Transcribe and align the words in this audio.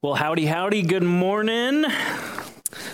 Well, 0.00 0.14
howdy, 0.14 0.46
howdy. 0.46 0.82
Good 0.82 1.02
morning. 1.02 1.84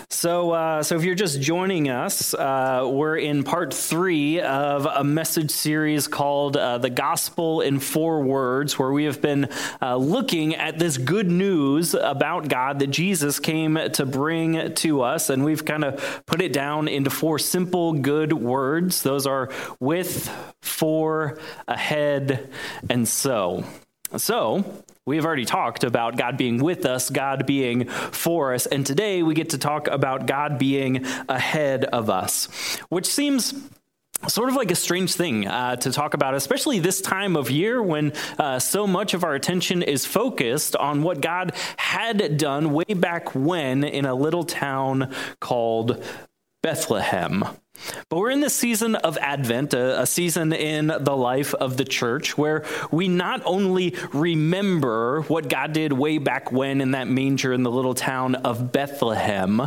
So, 0.08 0.53
uh, 0.53 0.83
so 0.83 0.97
if 0.97 1.04
you're 1.04 1.15
just 1.15 1.38
joining 1.38 1.91
us, 1.91 2.33
uh, 2.33 2.89
we're 2.91 3.19
in 3.19 3.44
part 3.44 3.75
three 3.75 4.41
of 4.41 4.87
a 4.87 5.05
message 5.05 5.51
series 5.51 6.08
called 6.08 6.57
uh, 6.57 6.78
"The 6.78 6.89
Gospel 6.89 7.60
in 7.60 7.78
Four 7.78 8.23
Words," 8.23 8.79
where 8.79 8.91
we 8.91 9.05
have 9.05 9.21
been 9.21 9.51
uh, 9.82 9.96
looking 9.96 10.55
at 10.55 10.79
this 10.79 10.96
good 10.96 11.30
news 11.30 11.93
about 11.93 12.48
God 12.48 12.79
that 12.79 12.87
Jesus 12.87 13.39
came 13.39 13.79
to 13.93 14.07
bring 14.07 14.73
to 14.77 15.02
us, 15.02 15.29
and 15.29 15.45
we've 15.45 15.66
kind 15.66 15.84
of 15.84 16.23
put 16.25 16.41
it 16.41 16.55
down 16.55 16.89
into 16.89 17.11
four 17.11 17.39
simple, 17.39 17.93
good 17.93 18.32
words. 18.32 19.02
Those 19.02 19.27
are 19.27 19.50
with, 19.79 20.30
for, 20.62 21.39
ahead, 21.68 22.48
and 22.89 23.07
so. 23.07 23.62
So, 24.16 24.64
We've 25.07 25.27
already 25.27 25.45
talked 25.45 25.84
about 25.84 26.16
God 26.16 26.38
being 26.38 26.62
with 26.62 26.87
us, 26.87 27.10
God 27.10 27.45
being 27.45 27.88
for 27.88 28.55
us, 28.55 28.65
and 28.65 28.87
today 28.87 29.23
we 29.23 29.34
get 29.34 29.51
to 29.51 29.59
talk 29.59 29.87
about 29.87 30.24
God 30.24 30.59
being 30.59 31.05
ahead 31.29 31.84
of 31.84 32.09
us, 32.09 32.46
which 32.88 33.05
seems 33.05 33.52
sort 34.29 34.48
of 34.48 34.56
like 34.56 34.70
a 34.70 34.74
strange 34.74 35.12
thing 35.12 35.46
uh, 35.46 35.77
to 35.77 35.93
talk 35.93 36.15
about, 36.15 36.34
especially 36.34 36.79
this 36.79 37.02
time 37.02 37.37
of 37.37 37.51
year 37.51 37.82
when 37.82 38.15
uh, 38.38 38.59
so 38.59 38.87
much 38.87 39.12
of 39.12 39.24
our 39.24 39.34
attention 39.34 39.82
is 39.82 40.06
focused 40.06 40.74
on 40.74 41.02
what 41.02 41.21
God 41.21 41.52
had 41.77 42.38
done 42.38 42.73
way 42.73 42.95
back 42.95 43.34
when 43.34 43.84
in 43.84 44.07
a 44.07 44.15
little 44.15 44.45
town 44.45 45.15
called 45.38 46.02
Bethlehem. 46.64 47.45
But 48.09 48.16
we're 48.16 48.30
in 48.30 48.41
the 48.41 48.48
season 48.48 48.95
of 48.95 49.18
Advent, 49.18 49.74
a, 49.74 50.00
a, 50.00 50.06
season 50.06 50.54
in 50.54 50.87
the 50.87 51.14
life 51.14 51.52
of 51.52 51.77
the 51.77 51.84
church 51.84 52.38
where 52.38 52.64
we 52.90 53.06
not 53.06 53.42
only 53.45 53.95
remember 54.14 55.20
what 55.28 55.50
God 55.50 55.74
did 55.74 55.92
way 55.92 56.16
back 56.16 56.50
when 56.50 56.80
in 56.80 56.92
that 56.92 57.06
manger 57.06 57.52
in 57.52 57.64
the 57.64 57.70
little 57.70 57.92
town 57.92 58.34
of 58.37 58.73
Bethlehem 58.73 59.60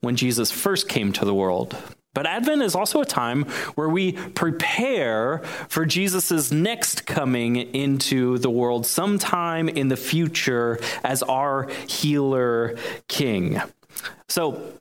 when 0.00 0.16
Jesus 0.16 0.50
first 0.50 0.88
came 0.88 1.12
to 1.12 1.26
the 1.26 1.34
world, 1.34 1.76
but 2.14 2.24
Advent 2.24 2.62
is 2.62 2.74
also 2.74 3.02
a 3.02 3.04
time 3.04 3.42
where 3.74 3.90
we 3.90 4.12
prepare 4.12 5.42
for 5.68 5.84
Jesus' 5.84 6.50
next 6.50 7.04
coming 7.04 7.56
into 7.56 8.38
the 8.38 8.50
world 8.50 8.86
sometime 8.86 9.68
in 9.68 9.88
the 9.88 9.96
future 9.98 10.80
as 11.04 11.22
our 11.22 11.68
healer 11.86 12.78
king. 13.08 13.60
So, 14.30 14.72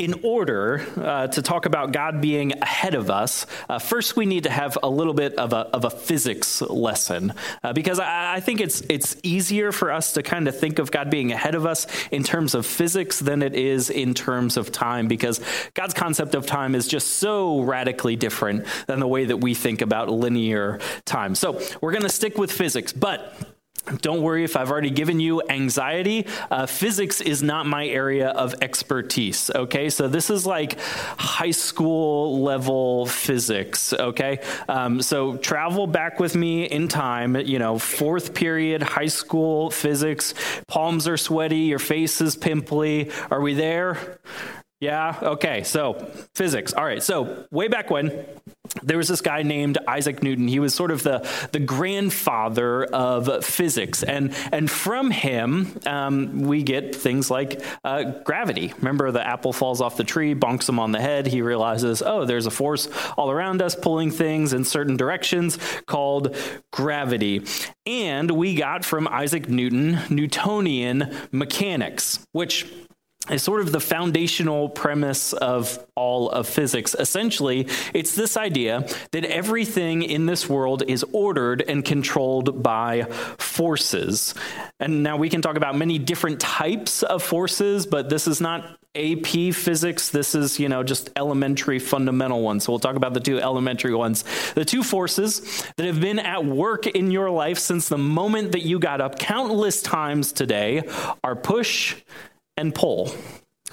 in 0.00 0.14
order 0.22 0.82
uh, 0.96 1.26
to 1.26 1.42
talk 1.42 1.66
about 1.66 1.92
God 1.92 2.22
being 2.22 2.54
ahead 2.62 2.94
of 2.94 3.10
us, 3.10 3.44
uh, 3.68 3.78
first 3.78 4.16
we 4.16 4.24
need 4.24 4.44
to 4.44 4.50
have 4.50 4.78
a 4.82 4.88
little 4.88 5.12
bit 5.12 5.34
of 5.34 5.52
a, 5.52 5.58
of 5.74 5.84
a 5.84 5.90
physics 5.90 6.62
lesson 6.62 7.34
uh, 7.62 7.74
because 7.74 8.00
I, 8.00 8.36
I, 8.36 8.40
think 8.40 8.62
it's 8.62 8.80
it's 8.88 9.14
easier 9.22 9.72
for 9.72 9.92
us 9.92 10.14
to 10.14 10.22
kind 10.22 10.48
of 10.48 10.58
think 10.58 10.78
of 10.78 10.90
God 10.90 11.10
being 11.10 11.32
ahead 11.32 11.54
of 11.54 11.66
us 11.66 11.86
in 12.10 12.22
terms 12.22 12.54
of 12.54 12.64
physics 12.64 13.20
than 13.20 13.42
it 13.42 13.54
is 13.54 13.90
in 13.90 14.14
terms 14.14 14.56
of 14.56 14.72
time 14.72 15.06
because 15.06 15.38
God's 15.74 15.92
concept 15.92 16.34
of 16.34 16.46
time 16.46 16.74
is 16.74 16.88
just 16.88 17.18
so 17.18 17.60
radically 17.60 18.16
different 18.16 18.64
than 18.86 19.00
the 19.00 19.08
way 19.08 19.26
that 19.26 19.36
we 19.36 19.52
think 19.52 19.82
about 19.82 20.08
linear 20.08 20.80
time. 21.04 21.34
So 21.34 21.60
we're 21.82 21.92
going 21.92 22.04
to 22.04 22.08
stick 22.08 22.38
with 22.38 22.50
physics, 22.50 22.94
but 22.94 23.34
don't 24.00 24.22
worry 24.22 24.44
if 24.44 24.56
I've 24.56 24.70
already 24.70 24.90
given 24.90 25.20
you 25.20 25.42
anxiety. 25.48 26.26
Uh, 26.50 26.66
physics 26.66 27.20
is 27.20 27.42
not 27.42 27.66
my 27.66 27.86
area 27.86 28.28
of 28.28 28.54
expertise, 28.62 29.50
okay? 29.54 29.90
So 29.90 30.08
this 30.08 30.30
is 30.30 30.46
like 30.46 30.78
high 30.80 31.50
school 31.50 32.42
level 32.42 33.06
physics, 33.06 33.92
okay? 33.92 34.40
Um, 34.68 35.02
so 35.02 35.36
travel 35.36 35.86
back 35.86 36.20
with 36.20 36.34
me 36.34 36.64
in 36.64 36.88
time, 36.88 37.36
you 37.36 37.58
know, 37.58 37.78
fourth 37.78 38.34
period 38.34 38.82
high 38.82 39.06
school 39.06 39.70
physics. 39.70 40.34
Palms 40.66 41.06
are 41.08 41.16
sweaty, 41.16 41.60
your 41.60 41.78
face 41.78 42.20
is 42.20 42.36
pimply. 42.36 43.10
Are 43.30 43.40
we 43.40 43.54
there? 43.54 44.18
Yeah, 44.80 45.18
okay, 45.22 45.62
so 45.62 45.94
physics. 46.34 46.72
All 46.72 46.84
right, 46.84 47.02
so 47.02 47.46
way 47.50 47.68
back 47.68 47.90
when, 47.90 48.26
there 48.82 48.96
was 48.96 49.08
this 49.08 49.20
guy 49.20 49.42
named 49.42 49.78
Isaac 49.86 50.22
Newton. 50.22 50.48
He 50.48 50.58
was 50.58 50.74
sort 50.74 50.90
of 50.90 51.02
the, 51.02 51.28
the 51.52 51.58
grandfather 51.58 52.84
of 52.84 53.44
physics. 53.44 54.02
And, 54.02 54.34
and 54.52 54.70
from 54.70 55.10
him, 55.10 55.78
um, 55.86 56.42
we 56.42 56.62
get 56.62 56.94
things 56.94 57.30
like 57.30 57.62
uh, 57.84 58.04
gravity. 58.24 58.72
Remember, 58.78 59.10
the 59.10 59.26
apple 59.26 59.52
falls 59.52 59.80
off 59.80 59.96
the 59.96 60.04
tree, 60.04 60.34
bonks 60.34 60.68
him 60.68 60.78
on 60.78 60.92
the 60.92 61.00
head. 61.00 61.26
He 61.26 61.42
realizes, 61.42 62.00
oh, 62.00 62.24
there's 62.24 62.46
a 62.46 62.50
force 62.50 62.88
all 63.18 63.30
around 63.30 63.60
us 63.60 63.74
pulling 63.74 64.10
things 64.10 64.52
in 64.52 64.64
certain 64.64 64.96
directions 64.96 65.58
called 65.86 66.36
gravity. 66.72 67.44
And 67.86 68.30
we 68.30 68.54
got 68.54 68.84
from 68.84 69.08
Isaac 69.08 69.48
Newton 69.48 69.98
Newtonian 70.08 71.14
mechanics, 71.32 72.24
which 72.32 72.66
is 73.28 73.42
sort 73.42 73.60
of 73.60 73.70
the 73.70 73.80
foundational 73.80 74.68
premise 74.68 75.32
of 75.34 75.84
all 75.94 76.30
of 76.30 76.48
physics. 76.48 76.96
Essentially, 76.98 77.68
it's 77.92 78.14
this 78.14 78.36
idea 78.36 78.86
that 79.12 79.24
everything 79.24 80.02
in 80.02 80.26
this 80.26 80.48
world 80.48 80.82
is 80.88 81.04
ordered 81.12 81.62
and 81.68 81.84
controlled 81.84 82.62
by 82.62 83.02
forces. 83.38 84.34
And 84.80 85.02
now 85.02 85.18
we 85.18 85.28
can 85.28 85.42
talk 85.42 85.56
about 85.56 85.76
many 85.76 85.98
different 85.98 86.40
types 86.40 87.02
of 87.02 87.22
forces, 87.22 87.86
but 87.86 88.08
this 88.08 88.26
is 88.26 88.40
not 88.40 88.78
AP 88.96 89.54
physics. 89.54 90.08
This 90.08 90.34
is, 90.34 90.58
you 90.58 90.68
know, 90.68 90.82
just 90.82 91.10
elementary 91.14 91.78
fundamental 91.78 92.42
ones. 92.42 92.64
So 92.64 92.72
we'll 92.72 92.80
talk 92.80 92.96
about 92.96 93.14
the 93.14 93.20
two 93.20 93.38
elementary 93.38 93.94
ones. 93.94 94.24
The 94.54 94.64
two 94.64 94.82
forces 94.82 95.62
that 95.76 95.86
have 95.86 96.00
been 96.00 96.18
at 96.18 96.44
work 96.44 96.88
in 96.88 97.12
your 97.12 97.30
life 97.30 97.58
since 97.58 97.88
the 97.88 97.98
moment 97.98 98.52
that 98.52 98.62
you 98.62 98.80
got 98.80 99.00
up 99.00 99.18
countless 99.18 99.82
times 99.82 100.32
today 100.32 100.82
are 101.22 101.36
push 101.36 101.96
and 102.60 102.74
pull. 102.74 103.12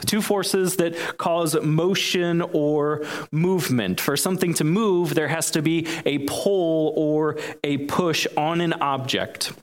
Two 0.06 0.22
forces 0.22 0.78
that 0.78 0.96
cause 1.18 1.60
motion 1.62 2.42
or 2.42 3.04
movement. 3.32 4.00
For 4.00 4.16
something 4.16 4.54
to 4.56 4.64
move, 4.64 5.16
there 5.16 5.28
has 5.28 5.52
to 5.52 5.62
be 5.62 5.88
a 6.06 6.20
pull 6.20 6.94
or 6.96 7.38
a 7.64 7.78
push 7.80 8.28
on 8.38 8.62
an 8.62 8.74
object. 8.74 9.54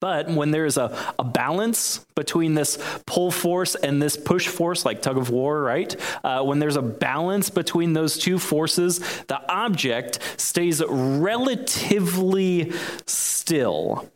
But 0.00 0.28
when 0.28 0.50
there 0.50 0.64
is 0.66 0.76
a, 0.76 1.14
a 1.18 1.24
balance 1.24 2.04
between 2.14 2.54
this 2.54 2.78
pull 3.06 3.30
force 3.30 3.74
and 3.74 4.02
this 4.02 4.16
push 4.16 4.46
force, 4.48 4.84
like 4.84 5.02
tug 5.02 5.16
of 5.16 5.30
war, 5.30 5.62
right? 5.62 5.96
Uh, 6.22 6.42
when 6.42 6.58
there's 6.58 6.76
a 6.76 6.82
balance 6.82 7.48
between 7.50 7.92
those 7.94 8.18
two 8.18 8.38
forces, 8.38 8.98
the 9.24 9.40
object 9.50 10.18
stays 10.36 10.82
relatively 10.88 12.72
still. 13.06 14.10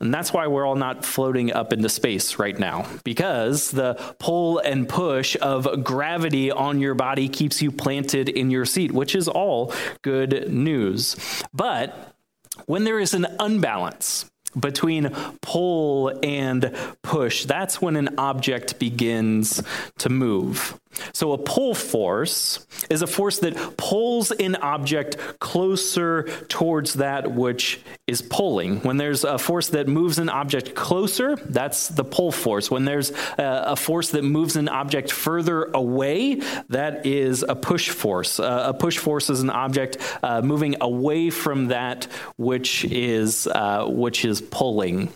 And 0.00 0.14
that's 0.14 0.32
why 0.32 0.46
we're 0.46 0.64
all 0.64 0.76
not 0.76 1.04
floating 1.04 1.52
up 1.52 1.72
into 1.72 1.88
space 1.88 2.38
right 2.38 2.56
now, 2.56 2.86
because 3.02 3.72
the 3.72 3.94
pull 4.20 4.58
and 4.60 4.88
push 4.88 5.36
of 5.42 5.82
gravity 5.82 6.52
on 6.52 6.80
your 6.80 6.94
body 6.94 7.28
keeps 7.28 7.60
you 7.60 7.72
planted 7.72 8.28
in 8.28 8.50
your 8.50 8.64
seat, 8.64 8.92
which 8.92 9.16
is 9.16 9.26
all 9.26 9.74
good 10.02 10.52
news. 10.52 11.16
But 11.52 12.14
when 12.66 12.84
there 12.84 13.00
is 13.00 13.12
an 13.12 13.26
unbalance, 13.40 14.30
between 14.58 15.10
pull 15.40 16.18
and 16.22 16.74
push, 17.02 17.44
that's 17.44 17.80
when 17.80 17.96
an 17.96 18.18
object 18.18 18.78
begins 18.78 19.62
to 19.98 20.08
move. 20.08 20.78
So, 21.12 21.32
a 21.32 21.38
pull 21.38 21.74
force 21.74 22.66
is 22.90 23.02
a 23.02 23.06
force 23.06 23.38
that 23.40 23.76
pulls 23.76 24.30
an 24.30 24.56
object 24.56 25.38
closer 25.38 26.24
towards 26.48 26.94
that 26.94 27.32
which 27.32 27.80
is 28.06 28.22
pulling. 28.22 28.80
When 28.80 28.96
there's 28.96 29.24
a 29.24 29.38
force 29.38 29.68
that 29.68 29.86
moves 29.86 30.18
an 30.18 30.28
object 30.28 30.74
closer, 30.74 31.36
that's 31.36 31.88
the 31.88 32.04
pull 32.04 32.32
force. 32.32 32.70
When 32.70 32.84
there's 32.84 33.12
a 33.36 33.76
force 33.76 34.10
that 34.10 34.24
moves 34.24 34.56
an 34.56 34.68
object 34.68 35.12
further 35.12 35.64
away, 35.64 36.40
that 36.68 37.06
is 37.06 37.44
a 37.48 37.54
push 37.54 37.90
force. 37.90 38.38
a 38.38 38.74
push 38.76 38.98
force 38.98 39.30
is 39.30 39.42
an 39.42 39.50
object 39.50 39.98
uh, 40.22 40.42
moving 40.42 40.76
away 40.80 41.30
from 41.30 41.68
that 41.68 42.06
which 42.36 42.84
is, 42.84 43.46
uh, 43.46 43.86
which 43.86 44.24
is 44.24 44.37
pulling. 44.40 45.10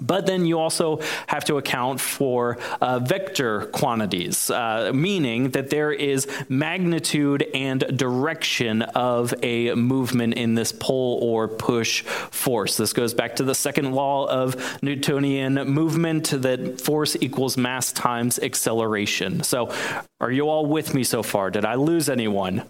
But 0.00 0.26
then 0.26 0.44
you 0.44 0.58
also 0.58 1.00
have 1.28 1.44
to 1.44 1.56
account 1.56 2.00
for 2.00 2.58
uh, 2.80 2.98
vector 2.98 3.66
quantities, 3.66 4.50
uh, 4.50 4.90
meaning 4.92 5.50
that 5.50 5.70
there 5.70 5.92
is 5.92 6.26
magnitude 6.48 7.48
and 7.54 7.96
direction 7.96 8.82
of 8.82 9.32
a 9.42 9.74
movement 9.74 10.34
in 10.34 10.54
this 10.54 10.72
pull 10.72 11.22
or 11.22 11.46
push 11.46 12.02
force. 12.02 12.76
This 12.76 12.92
goes 12.92 13.14
back 13.14 13.36
to 13.36 13.44
the 13.44 13.54
second 13.54 13.92
law 13.92 14.26
of 14.26 14.82
Newtonian 14.82 15.54
movement 15.54 16.30
that 16.30 16.80
force 16.80 17.16
equals 17.20 17.56
mass 17.56 17.92
times 17.92 18.38
acceleration. 18.40 19.44
So, 19.44 19.72
are 20.20 20.30
you 20.30 20.48
all 20.48 20.66
with 20.66 20.94
me 20.94 21.04
so 21.04 21.22
far? 21.22 21.50
Did 21.50 21.64
I 21.64 21.74
lose 21.74 22.08
anyone? 22.08 22.68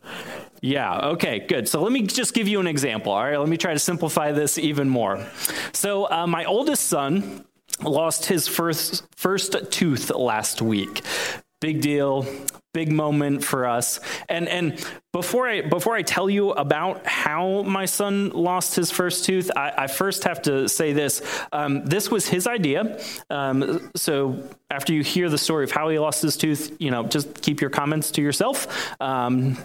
Yeah, 0.64 1.08
okay, 1.08 1.40
good. 1.40 1.68
So 1.68 1.82
let 1.82 1.92
me 1.92 2.00
just 2.00 2.32
give 2.32 2.48
you 2.48 2.58
an 2.58 2.66
example. 2.66 3.12
All 3.12 3.22
right, 3.22 3.36
let 3.36 3.50
me 3.50 3.58
try 3.58 3.74
to 3.74 3.78
simplify 3.78 4.32
this 4.32 4.56
even 4.56 4.88
more. 4.88 5.26
So, 5.74 6.10
uh, 6.10 6.26
my 6.26 6.46
oldest 6.46 6.84
son 6.84 7.44
lost 7.82 8.24
his 8.24 8.48
first, 8.48 9.04
first 9.14 9.54
tooth 9.70 10.08
last 10.08 10.62
week. 10.62 11.02
Big 11.60 11.82
deal, 11.82 12.26
big 12.74 12.92
moment 12.92 13.42
for 13.42 13.64
us. 13.64 14.00
And 14.28 14.46
and 14.48 14.84
before 15.14 15.48
I 15.48 15.62
before 15.62 15.94
I 15.94 16.02
tell 16.02 16.28
you 16.28 16.50
about 16.50 17.06
how 17.06 17.62
my 17.62 17.86
son 17.86 18.30
lost 18.30 18.74
his 18.74 18.90
first 18.90 19.24
tooth, 19.24 19.50
I, 19.56 19.72
I 19.78 19.86
first 19.86 20.24
have 20.24 20.42
to 20.42 20.68
say 20.68 20.92
this. 20.92 21.22
Um, 21.52 21.86
this 21.86 22.10
was 22.10 22.26
his 22.26 22.46
idea. 22.46 23.00
Um, 23.30 23.90
so 23.94 24.42
after 24.70 24.92
you 24.92 25.04
hear 25.04 25.30
the 25.30 25.38
story 25.38 25.62
of 25.62 25.70
how 25.70 25.88
he 25.88 26.00
lost 26.00 26.20
his 26.20 26.36
tooth, 26.36 26.76
you 26.80 26.90
know, 26.90 27.04
just 27.04 27.40
keep 27.40 27.60
your 27.60 27.70
comments 27.70 28.10
to 28.10 28.22
yourself. 28.22 28.66
Um, 29.00 29.56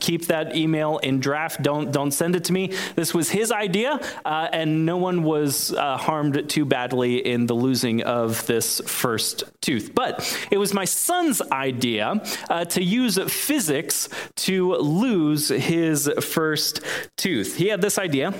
keep 0.00 0.26
that 0.26 0.54
email 0.54 0.98
in 0.98 1.18
draft. 1.18 1.62
Don't 1.62 1.90
don't 1.90 2.10
send 2.10 2.36
it 2.36 2.44
to 2.44 2.52
me. 2.52 2.74
This 2.94 3.14
was 3.14 3.30
his 3.30 3.50
idea, 3.50 3.98
uh, 4.26 4.48
and 4.52 4.84
no 4.84 4.98
one 4.98 5.22
was 5.22 5.72
uh, 5.72 5.96
harmed 5.96 6.50
too 6.50 6.66
badly 6.66 7.24
in 7.24 7.46
the 7.46 7.54
losing 7.54 8.02
of 8.02 8.44
this 8.46 8.82
first 8.86 9.44
tooth. 9.62 9.94
But 9.94 10.46
it 10.50 10.58
was 10.58 10.74
my 10.74 10.84
son's 10.84 11.40
idea 11.50 12.22
uh, 12.48 12.64
to 12.66 12.82
use 12.82 13.18
physics 13.32 14.08
to 14.36 14.74
lose 14.74 15.48
his 15.48 16.10
first 16.20 16.80
tooth. 17.16 17.56
He 17.56 17.68
had 17.68 17.80
this 17.80 17.98
idea 17.98 18.34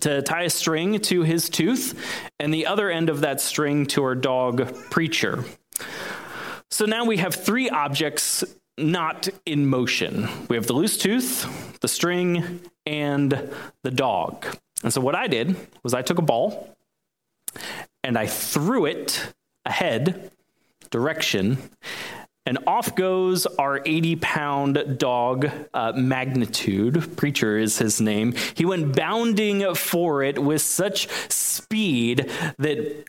to 0.00 0.22
tie 0.22 0.42
a 0.42 0.50
string 0.50 1.00
to 1.00 1.22
his 1.22 1.48
tooth 1.48 1.98
and 2.38 2.52
the 2.52 2.66
other 2.66 2.90
end 2.90 3.08
of 3.08 3.20
that 3.20 3.40
string 3.40 3.86
to 3.86 4.02
our 4.04 4.14
dog 4.14 4.90
preacher. 4.90 5.44
So 6.70 6.84
now 6.84 7.04
we 7.04 7.16
have 7.18 7.34
three 7.34 7.70
objects 7.70 8.44
not 8.76 9.28
in 9.44 9.66
motion. 9.66 10.28
We 10.48 10.56
have 10.56 10.66
the 10.66 10.72
loose 10.72 10.98
tooth, 10.98 11.80
the 11.80 11.88
string, 11.88 12.60
and 12.86 13.50
the 13.82 13.90
dog. 13.90 14.46
And 14.82 14.92
so 14.92 15.00
what 15.00 15.14
I 15.14 15.26
did 15.26 15.56
was 15.82 15.94
I 15.94 16.02
took 16.02 16.18
a 16.18 16.22
ball 16.22 16.76
and 18.04 18.16
I 18.16 18.26
threw 18.26 18.84
it 18.84 19.32
ahead 19.64 20.30
direction 20.90 21.58
and 22.48 22.58
off 22.66 22.94
goes 22.94 23.44
our 23.44 23.82
80 23.84 24.16
pound 24.16 24.96
dog, 24.96 25.50
uh, 25.74 25.92
Magnitude. 25.94 27.14
Preacher 27.14 27.58
is 27.58 27.76
his 27.76 28.00
name. 28.00 28.34
He 28.54 28.64
went 28.64 28.96
bounding 28.96 29.74
for 29.74 30.22
it 30.22 30.42
with 30.42 30.62
such 30.62 31.08
speed 31.30 32.30
that 32.56 33.04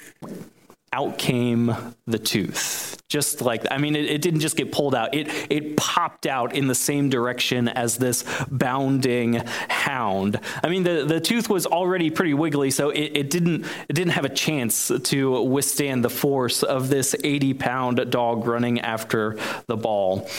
out 0.91 1.17
came 1.17 1.73
the 2.05 2.19
tooth. 2.19 2.98
Just 3.09 3.41
like, 3.41 3.65
I 3.71 3.79
mean, 3.79 3.95
it, 3.95 4.05
it, 4.05 4.21
didn't 4.21 4.39
just 4.39 4.55
get 4.55 4.71
pulled 4.71 4.93
out, 4.93 5.15
it, 5.15 5.27
it 5.49 5.75
popped 5.75 6.27
out 6.27 6.55
in 6.55 6.67
the 6.67 6.75
same 6.75 7.09
direction 7.09 7.67
as 7.67 7.97
this 7.97 8.23
bounding 8.51 9.41
hound. 9.67 10.39
I 10.63 10.69
mean, 10.69 10.83
the, 10.83 11.05
the 11.05 11.19
tooth 11.19 11.49
was 11.49 11.65
already 11.65 12.11
pretty 12.11 12.35
wiggly, 12.35 12.69
so 12.69 12.91
it, 12.91 13.11
it, 13.15 13.29
didn't, 13.31 13.65
it 13.87 13.93
didn't 13.93 14.11
have 14.11 14.25
a 14.25 14.29
chance 14.29 14.91
to 15.05 15.41
withstand 15.41 16.05
the 16.05 16.09
force 16.09 16.61
of 16.61 16.89
this 16.89 17.15
80 17.23 17.55
pound 17.55 18.11
dog 18.11 18.45
running 18.45 18.79
after 18.81 19.37
the 19.65 19.75
ball. 19.75 20.29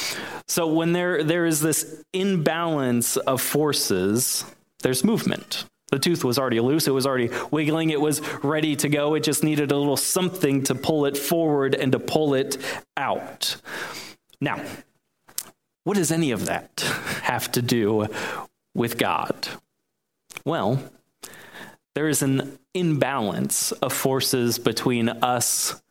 So 0.47 0.69
when 0.69 0.93
there, 0.93 1.25
there 1.25 1.47
is 1.47 1.61
this 1.61 2.05
imbalance 2.13 3.17
of 3.17 3.41
forces, 3.41 4.45
there's 4.83 5.03
movement. 5.03 5.65
The 5.91 5.99
tooth 5.99 6.25
was 6.25 6.39
already 6.39 6.61
loose, 6.61 6.87
it 6.87 6.93
was 6.93 7.07
already 7.07 7.31
wiggling, 7.51 7.91
it 7.91 8.01
was 8.01 8.21
ready 8.45 8.77
to 8.77 8.89
go. 8.89 9.15
It 9.15 9.25
just 9.25 9.43
needed 9.43 9.73
a 9.73 9.77
little 9.77 9.97
something 9.97 10.63
to 10.65 10.75
pull 10.75 11.07
it 11.07 11.17
forward 11.17 11.75
and 11.75 11.93
to 11.93 11.99
pull 11.99 12.35
it 12.35 12.57
out. 12.97 13.57
Now, 14.41 14.65
what 15.85 15.97
does 15.97 16.13
any 16.13 16.31
of 16.31 16.47
that 16.47 16.81
have 17.23 17.51
to 17.53 17.63
do 17.63 18.07
with 18.75 18.99
God? 18.99 19.49
Well, 20.45 20.83
there 21.95 22.09
is 22.09 22.23
an 22.23 22.59
imbalance 22.73 23.73
of 23.73 23.93
forces 23.93 24.59
between 24.59 25.09
us 25.09 25.83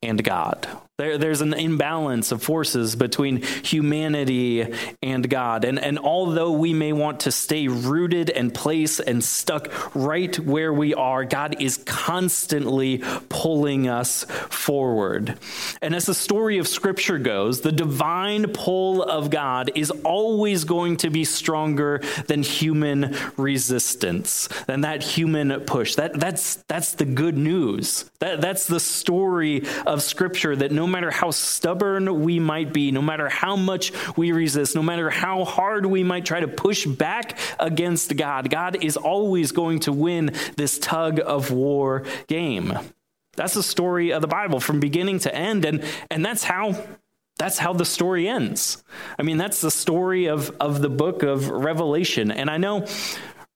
and 0.00 0.22
God. 0.22 0.68
There, 1.02 1.18
there's 1.18 1.40
an 1.40 1.52
imbalance 1.52 2.30
of 2.30 2.44
forces 2.44 2.94
between 2.94 3.42
humanity 3.42 4.72
and 5.02 5.28
God. 5.28 5.64
And, 5.64 5.80
and 5.80 5.98
although 5.98 6.52
we 6.52 6.72
may 6.74 6.92
want 6.92 7.18
to 7.20 7.32
stay 7.32 7.66
rooted 7.66 8.30
and 8.30 8.54
placed 8.54 9.00
and 9.00 9.24
stuck 9.24 9.96
right 9.96 10.38
where 10.38 10.72
we 10.72 10.94
are, 10.94 11.24
God 11.24 11.60
is 11.60 11.78
constantly 11.78 13.02
pulling 13.28 13.88
us 13.88 14.22
forward. 14.48 15.36
And 15.80 15.92
as 15.92 16.06
the 16.06 16.14
story 16.14 16.58
of 16.58 16.68
Scripture 16.68 17.18
goes, 17.18 17.62
the 17.62 17.72
divine 17.72 18.52
pull 18.52 19.02
of 19.02 19.28
God 19.28 19.72
is 19.74 19.90
always 20.04 20.62
going 20.62 20.98
to 20.98 21.10
be 21.10 21.24
stronger 21.24 22.00
than 22.28 22.44
human 22.44 23.16
resistance, 23.36 24.48
than 24.68 24.82
that 24.82 25.02
human 25.02 25.62
push. 25.62 25.96
That, 25.96 26.20
that's, 26.20 26.62
that's 26.68 26.92
the 26.92 27.06
good 27.06 27.36
news. 27.36 28.08
That, 28.20 28.40
that's 28.40 28.68
the 28.68 28.78
story 28.78 29.64
of 29.84 30.00
Scripture 30.00 30.54
that 30.54 30.70
no 30.70 30.91
matter 30.92 31.10
how 31.10 31.30
stubborn 31.30 32.22
we 32.22 32.38
might 32.38 32.72
be, 32.72 32.92
no 32.92 33.02
matter 33.02 33.28
how 33.28 33.56
much 33.56 33.92
we 34.16 34.30
resist, 34.32 34.76
no 34.76 34.82
matter 34.82 35.10
how 35.10 35.44
hard 35.44 35.86
we 35.86 36.04
might 36.04 36.24
try 36.24 36.40
to 36.40 36.48
push 36.48 36.86
back 36.86 37.38
against 37.58 38.16
God, 38.16 38.50
God 38.50 38.84
is 38.84 38.96
always 38.96 39.50
going 39.52 39.80
to 39.80 39.92
win 39.92 40.32
this 40.56 40.78
tug 40.78 41.18
of 41.18 41.50
war 41.50 42.04
game. 42.28 42.78
That's 43.34 43.54
the 43.54 43.62
story 43.62 44.12
of 44.12 44.20
the 44.20 44.28
Bible 44.28 44.60
from 44.60 44.78
beginning 44.78 45.18
to 45.20 45.34
end, 45.34 45.64
and, 45.64 45.82
and 46.10 46.24
that's 46.24 46.44
how 46.44 46.84
that's 47.38 47.58
how 47.58 47.72
the 47.72 47.84
story 47.84 48.28
ends. 48.28 48.84
I 49.18 49.22
mean, 49.22 49.36
that's 49.36 49.60
the 49.60 49.70
story 49.70 50.26
of, 50.26 50.54
of 50.60 50.80
the 50.80 50.90
book 50.90 51.24
of 51.24 51.48
Revelation. 51.48 52.30
And 52.30 52.48
I 52.48 52.58
know 52.58 52.86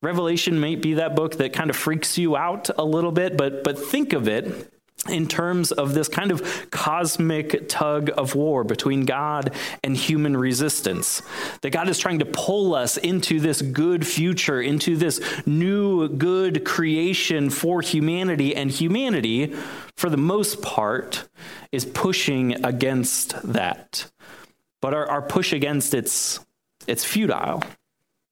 Revelation 0.03 0.59
might 0.59 0.83
be 0.83 0.95
that 0.95 1.15
book 1.15 1.37
that 1.37 1.53
kind 1.53 1.71
of 1.71 1.77
freaks 1.77 2.19
you 2.19 2.37
out 2.37 2.69
a 2.77 2.85
little 2.85 3.13
bit, 3.13 3.37
but 3.37 3.65
but 3.65 3.79
think 3.79 4.13
of 4.13 4.29
it 4.29 4.73
in 5.09 5.27
terms 5.27 5.73
of 5.73 5.95
this 5.95 6.09
kind 6.09 6.31
of 6.31 6.71
cosmic 6.71 7.69
tug 7.69 8.11
of 8.17 8.35
war 8.35 8.65
between 8.65 9.05
God 9.05 9.55
and 9.83 9.97
human 9.97 10.37
resistance. 10.37 11.23
That 11.63 11.71
God 11.71 11.89
is 11.89 11.99
trying 11.99 12.19
to 12.21 12.25
pull 12.27 12.75
us 12.75 12.97
into 12.97 13.41
this 13.41 13.63
good 13.63 14.07
future, 14.07 14.61
into 14.61 14.97
this 14.97 15.21
new 15.47 16.09
good 16.09 16.65
creation 16.65 17.51
for 17.51 17.81
humanity, 17.81 18.55
and 18.55 18.71
humanity, 18.71 19.55
for 19.97 20.11
the 20.11 20.17
most 20.17 20.63
part, 20.63 21.29
is 21.73 21.85
pushing 21.85 22.65
against 22.65 23.35
that. 23.53 24.11
But 24.83 24.95
our, 24.95 25.09
our 25.09 25.23
push 25.23 25.53
against 25.53 25.95
it's 25.95 26.41
it's 26.87 27.05
futile 27.05 27.63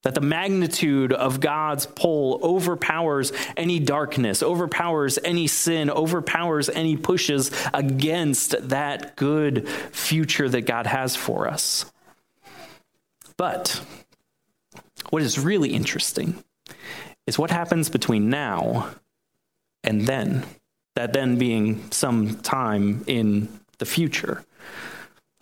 that 0.04 0.14
the 0.14 0.20
magnitude 0.20 1.12
of 1.12 1.40
God's 1.40 1.86
pull 1.86 2.38
overpowers 2.42 3.32
any 3.56 3.80
darkness, 3.80 4.42
overpowers 4.42 5.18
any 5.24 5.46
sin, 5.46 5.90
overpowers 5.90 6.68
any 6.68 6.96
pushes 6.96 7.50
against 7.72 8.68
that 8.68 9.16
good 9.16 9.68
future 9.68 10.48
that 10.48 10.62
God 10.62 10.86
has 10.86 11.16
for 11.16 11.48
us. 11.48 11.90
But 13.36 13.82
what 15.10 15.22
is 15.22 15.38
really 15.38 15.70
interesting 15.70 16.42
is 17.26 17.38
what 17.38 17.50
happens 17.50 17.88
between 17.88 18.28
now 18.28 18.90
and 19.82 20.06
then, 20.06 20.44
that 20.96 21.14
then 21.14 21.38
being 21.38 21.90
some 21.90 22.36
time 22.40 23.04
in 23.06 23.48
the 23.78 23.86
future. 23.86 24.44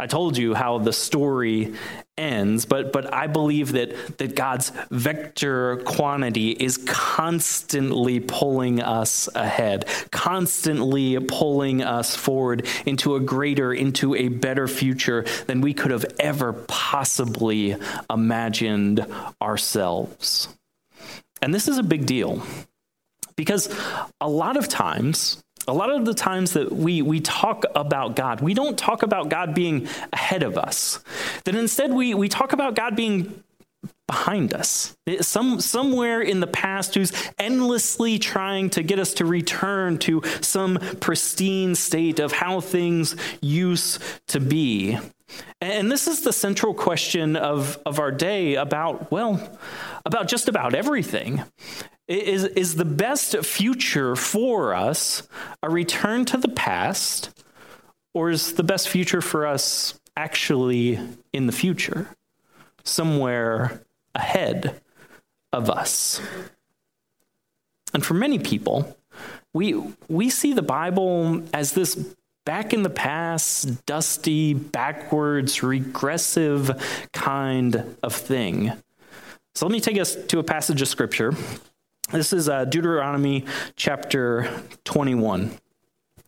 I 0.02 0.08
told 0.08 0.36
you 0.36 0.52
how 0.52 0.78
the 0.78 0.92
story 0.92 1.74
ends, 2.18 2.64
but 2.64 2.92
but 2.92 3.14
I 3.14 3.28
believe 3.28 3.70
that 3.74 4.18
that 4.18 4.34
God's 4.34 4.72
vector 4.90 5.76
quantity 5.84 6.50
is 6.50 6.78
constantly 6.78 8.18
pulling 8.18 8.82
us 8.82 9.28
ahead, 9.36 9.86
constantly 10.10 11.20
pulling 11.20 11.84
us 11.84 12.16
forward 12.16 12.66
into 12.84 13.14
a 13.14 13.20
greater, 13.20 13.72
into 13.72 14.16
a 14.16 14.26
better 14.26 14.66
future 14.66 15.24
than 15.46 15.60
we 15.60 15.72
could 15.72 15.92
have 15.92 16.06
ever 16.18 16.52
possibly 16.52 17.76
imagined 18.10 19.06
ourselves. 19.40 20.48
And 21.40 21.54
this 21.54 21.68
is 21.68 21.78
a 21.78 21.84
big 21.84 22.06
deal 22.06 22.42
because 23.36 23.72
a 24.20 24.28
lot 24.28 24.56
of 24.56 24.68
times 24.68 25.44
a 25.66 25.72
lot 25.72 25.90
of 25.90 26.04
the 26.04 26.14
times 26.14 26.52
that 26.54 26.72
we, 26.72 27.02
we 27.02 27.20
talk 27.20 27.64
about 27.74 28.16
God, 28.16 28.40
we 28.40 28.54
don't 28.54 28.76
talk 28.78 29.02
about 29.02 29.28
God 29.28 29.54
being 29.54 29.88
ahead 30.12 30.42
of 30.42 30.58
us. 30.58 31.02
That 31.44 31.54
instead 31.54 31.92
we, 31.92 32.14
we 32.14 32.28
talk 32.28 32.52
about 32.52 32.74
God 32.74 32.96
being 32.96 33.42
behind 34.06 34.52
us. 34.52 34.96
Some, 35.20 35.60
somewhere 35.60 36.20
in 36.20 36.40
the 36.40 36.46
past 36.46 36.94
who's 36.94 37.12
endlessly 37.38 38.18
trying 38.18 38.70
to 38.70 38.82
get 38.82 38.98
us 38.98 39.14
to 39.14 39.24
return 39.24 39.98
to 39.98 40.22
some 40.40 40.78
pristine 41.00 41.74
state 41.74 42.20
of 42.20 42.32
how 42.32 42.60
things 42.60 43.16
used 43.40 44.02
to 44.28 44.40
be. 44.40 44.98
And 45.62 45.90
this 45.90 46.06
is 46.06 46.22
the 46.22 46.32
central 46.32 46.74
question 46.74 47.36
of, 47.36 47.78
of 47.86 47.98
our 47.98 48.10
day 48.10 48.56
about, 48.56 49.10
well, 49.10 49.40
about 50.04 50.28
just 50.28 50.48
about 50.48 50.74
everything. 50.74 51.42
Is, 52.12 52.44
is 52.44 52.74
the 52.74 52.84
best 52.84 53.34
future 53.38 54.14
for 54.16 54.74
us 54.74 55.26
a 55.62 55.70
return 55.70 56.26
to 56.26 56.36
the 56.36 56.48
past, 56.48 57.30
or 58.12 58.28
is 58.28 58.52
the 58.52 58.62
best 58.62 58.90
future 58.90 59.22
for 59.22 59.46
us 59.46 59.98
actually 60.14 60.98
in 61.32 61.46
the 61.46 61.52
future, 61.52 62.08
somewhere 62.84 63.82
ahead 64.14 64.82
of 65.54 65.70
us? 65.70 66.20
And 67.94 68.04
for 68.04 68.12
many 68.12 68.38
people, 68.38 68.94
we, 69.54 69.82
we 70.08 70.28
see 70.28 70.52
the 70.52 70.60
Bible 70.60 71.42
as 71.54 71.72
this 71.72 71.94
back 72.44 72.74
in 72.74 72.82
the 72.82 72.90
past, 72.90 73.86
dusty, 73.86 74.52
backwards, 74.52 75.62
regressive 75.62 77.08
kind 77.14 77.96
of 78.02 78.14
thing. 78.14 78.72
So 79.54 79.64
let 79.66 79.72
me 79.72 79.80
take 79.80 79.98
us 79.98 80.14
to 80.26 80.38
a 80.38 80.44
passage 80.44 80.82
of 80.82 80.88
scripture. 80.88 81.32
This 82.10 82.32
is 82.32 82.48
uh, 82.48 82.66
Deuteronomy 82.66 83.46
chapter 83.76 84.50
21. 84.84 85.52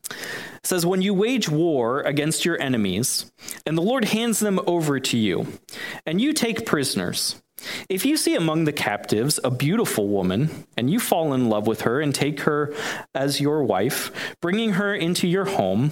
It 0.08 0.16
says, 0.62 0.86
When 0.86 1.02
you 1.02 1.12
wage 1.12 1.48
war 1.48 2.00
against 2.00 2.44
your 2.46 2.58
enemies, 2.58 3.30
and 3.66 3.76
the 3.76 3.82
Lord 3.82 4.06
hands 4.06 4.40
them 4.40 4.60
over 4.66 4.98
to 4.98 5.18
you, 5.18 5.46
and 6.06 6.22
you 6.22 6.32
take 6.32 6.64
prisoners, 6.64 7.42
if 7.90 8.06
you 8.06 8.16
see 8.16 8.34
among 8.34 8.64
the 8.64 8.72
captives 8.72 9.38
a 9.44 9.50
beautiful 9.50 10.08
woman, 10.08 10.64
and 10.76 10.90
you 10.90 10.98
fall 10.98 11.34
in 11.34 11.50
love 11.50 11.66
with 11.66 11.82
her 11.82 12.00
and 12.00 12.14
take 12.14 12.40
her 12.40 12.74
as 13.14 13.40
your 13.40 13.62
wife, 13.62 14.36
bringing 14.40 14.72
her 14.72 14.94
into 14.94 15.28
your 15.28 15.44
home, 15.44 15.90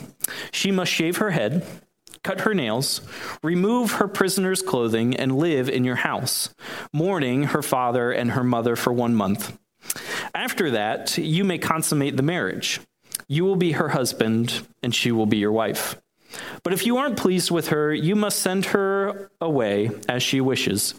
she 0.53 0.71
must 0.71 0.91
shave 0.91 1.19
her 1.19 1.33
head, 1.33 1.67
cut 2.25 2.43
her 2.43 2.55
nails, 2.55 3.03
remove 3.43 3.93
her 3.93 4.09
prisoner's 4.09 4.63
clothing, 4.63 5.15
and 5.15 5.37
live 5.37 5.69
in 5.69 5.85
your 5.85 5.97
house, 5.97 6.55
mourning 6.95 7.45
her 7.45 7.63
father 7.63 8.11
and 8.11 8.31
her 8.33 8.45
mother 8.45 8.75
for 8.75 8.93
one 8.93 9.15
month. 9.15 9.59
After 10.35 10.71
that, 10.71 11.19
you 11.19 11.45
may 11.45 11.59
consummate 11.59 12.17
the 12.17 12.23
marriage. 12.23 12.81
You 13.29 13.45
will 13.45 13.57
be 13.57 13.73
her 13.73 13.91
husband, 13.91 14.67
and 14.83 14.95
she 14.95 15.13
will 15.13 15.27
be 15.27 15.39
your 15.39 15.53
wife. 15.53 16.01
But 16.63 16.73
if 16.73 16.87
you 16.87 16.97
aren't 16.97 17.17
pleased 17.17 17.51
with 17.51 17.69
her, 17.69 17.93
you 17.93 18.17
must 18.17 18.39
send 18.39 18.67
her 18.67 19.31
away 19.41 19.91
as 20.09 20.23
she 20.23 20.41
wishes. 20.41 20.95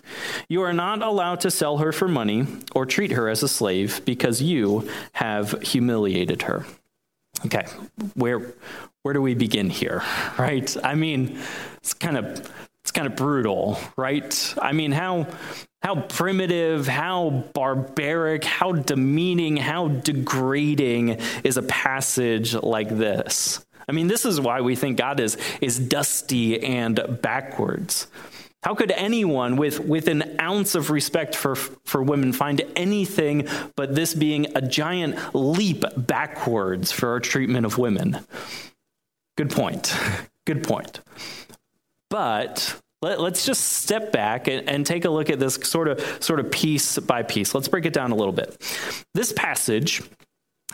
You 0.48 0.62
are 0.62 0.74
not 0.74 1.02
allowed 1.02 1.42
to 1.42 1.52
sell 1.52 1.78
her 1.78 1.92
for 1.92 2.08
money 2.08 2.46
or 2.76 2.86
treat 2.86 3.12
her 3.12 3.30
as 3.30 3.44
a 3.44 3.48
slave 3.48 4.02
because 4.06 4.42
you 4.42 4.88
have 5.14 5.62
humiliated 5.62 6.44
her. 6.44 6.66
Okay, 7.46 7.66
where 8.14 8.54
where 9.02 9.14
do 9.14 9.22
we 9.22 9.34
begin 9.36 9.70
here? 9.70 10.04
Right? 10.38 10.76
I 10.84 10.96
mean, 10.96 11.38
it's 11.78 11.94
kind 11.94 12.18
of 12.18 12.52
it's 12.84 12.92
kind 12.92 13.08
of 13.08 13.16
brutal, 13.16 13.80
right? 13.96 14.54
I 14.62 14.74
mean, 14.74 14.92
how 14.92 15.28
how 15.82 16.02
primitive, 16.02 16.88
how 16.88 17.46
barbaric, 17.54 18.44
how 18.44 18.72
demeaning, 18.72 19.58
how 19.58 19.90
degrading 19.90 21.20
is 21.44 21.58
a 21.58 21.62
passage 21.64 22.54
like 22.54 22.90
this? 22.90 23.66
I 23.88 23.92
mean, 23.92 24.08
this 24.08 24.26
is 24.26 24.40
why 24.40 24.62
we 24.62 24.78
think 24.78 24.98
God 24.98 25.20
is, 25.20 25.38
is 25.60 25.78
dusty 25.78 26.64
and 26.64 27.20
backwards. 27.22 28.08
How 28.64 28.76
could 28.76 28.92
anyone 28.92 29.58
with, 29.58 29.82
with 29.82 30.08
an 30.08 30.38
ounce 30.40 30.74
of 30.74 30.90
respect 30.90 31.36
for, 31.36 31.56
for 31.56 32.02
women 32.02 32.32
find 32.32 32.62
anything 32.78 33.48
but 33.76 33.94
this 33.94 34.14
being 34.14 34.48
a 34.56 34.62
giant 34.62 35.36
leap 35.36 35.84
backwards 35.98 36.94
for 36.94 37.10
our 37.10 37.20
treatment 37.20 37.66
of 37.66 37.78
women? 37.78 38.26
Good 39.36 39.50
point. 39.50 39.94
Good 40.46 40.64
point. 40.64 41.02
But 42.14 42.80
let, 43.02 43.20
us 43.20 43.44
just 43.44 43.64
step 43.64 44.12
back 44.12 44.48
and, 44.48 44.70
and, 44.70 44.86
take 44.86 45.04
a 45.04 45.10
look 45.10 45.32
at 45.32 45.40
this 45.40 45.56
sort 45.56 45.88
of 45.88 46.00
sort 46.24 46.40
of 46.40 46.52
piece 46.52 47.00
by 47.00 47.24
piece. 47.24 47.56
Let's 47.56 47.68
break 47.68 47.86
it 47.86 47.94
down 47.94 48.12
a 48.12 48.16
little 48.16 48.32
bit. 48.32 48.56
This 49.16 49.34
passage 49.34 50.04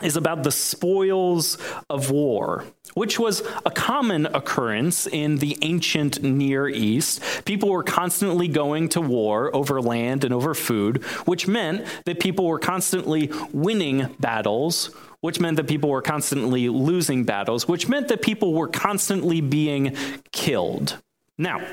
is 0.02 0.18
about 0.18 0.42
the 0.42 0.52
spoils 0.52 1.56
of 1.88 2.10
war, 2.10 2.66
which 2.92 3.18
was 3.18 3.42
a 3.64 3.70
common 3.70 4.26
occurrence 4.26 5.06
in 5.06 5.36
the 5.36 5.56
ancient 5.62 6.22
Near 6.22 6.68
East. 6.68 7.22
People 7.46 7.70
were 7.70 7.84
constantly 7.84 8.46
going 8.46 8.90
to 8.90 9.00
war 9.00 9.50
over 9.56 9.80
land 9.80 10.24
and 10.24 10.34
over 10.34 10.52
food, 10.52 11.02
which 11.24 11.48
meant 11.48 11.86
that 12.04 12.20
people 12.20 12.44
were 12.44 12.58
constantly 12.58 13.32
winning 13.50 14.14
battles. 14.20 14.90
Which 15.22 15.38
meant 15.40 15.58
that 15.58 15.68
people 15.68 15.90
were 15.90 16.00
constantly 16.00 16.70
losing 16.70 17.24
battles, 17.24 17.68
which 17.68 17.88
meant 17.88 18.08
that 18.08 18.22
people 18.22 18.54
were 18.54 18.68
constantly 18.68 19.42
being 19.42 19.94
killed. 20.32 20.98
Now, 21.40 21.66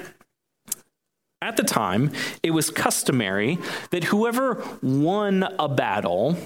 at 1.42 1.58
the 1.58 1.64
time, 1.64 2.12
it 2.42 2.52
was 2.52 2.70
customary 2.70 3.58
that 3.92 4.06
whoever 4.06 4.64
won 4.82 5.44
a 5.44 5.68
battle 5.68 6.38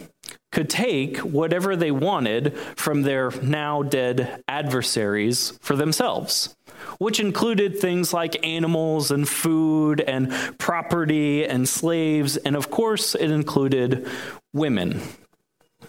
could 0.52 0.72
take 0.72 1.20
whatever 1.20 1.76
they 1.76 1.92
wanted 1.92 2.58
from 2.76 3.04
their 3.04 3.30
now 3.44 3.84
dead 3.84 4.44
adversaries 4.48 5.58
for 5.62 5.76
themselves, 5.76 6.56
which 6.98 7.20
included 7.20 7.78
things 7.78 8.12
like 8.12 8.44
animals 8.44 9.12
and 9.12 9.30
food 9.30 10.02
and 10.02 10.34
property 10.58 11.46
and 11.46 11.70
slaves, 11.70 12.38
and 12.38 12.56
of 12.56 12.72
course, 12.72 13.14
it 13.14 13.30
included 13.30 14.08
women. 14.52 15.00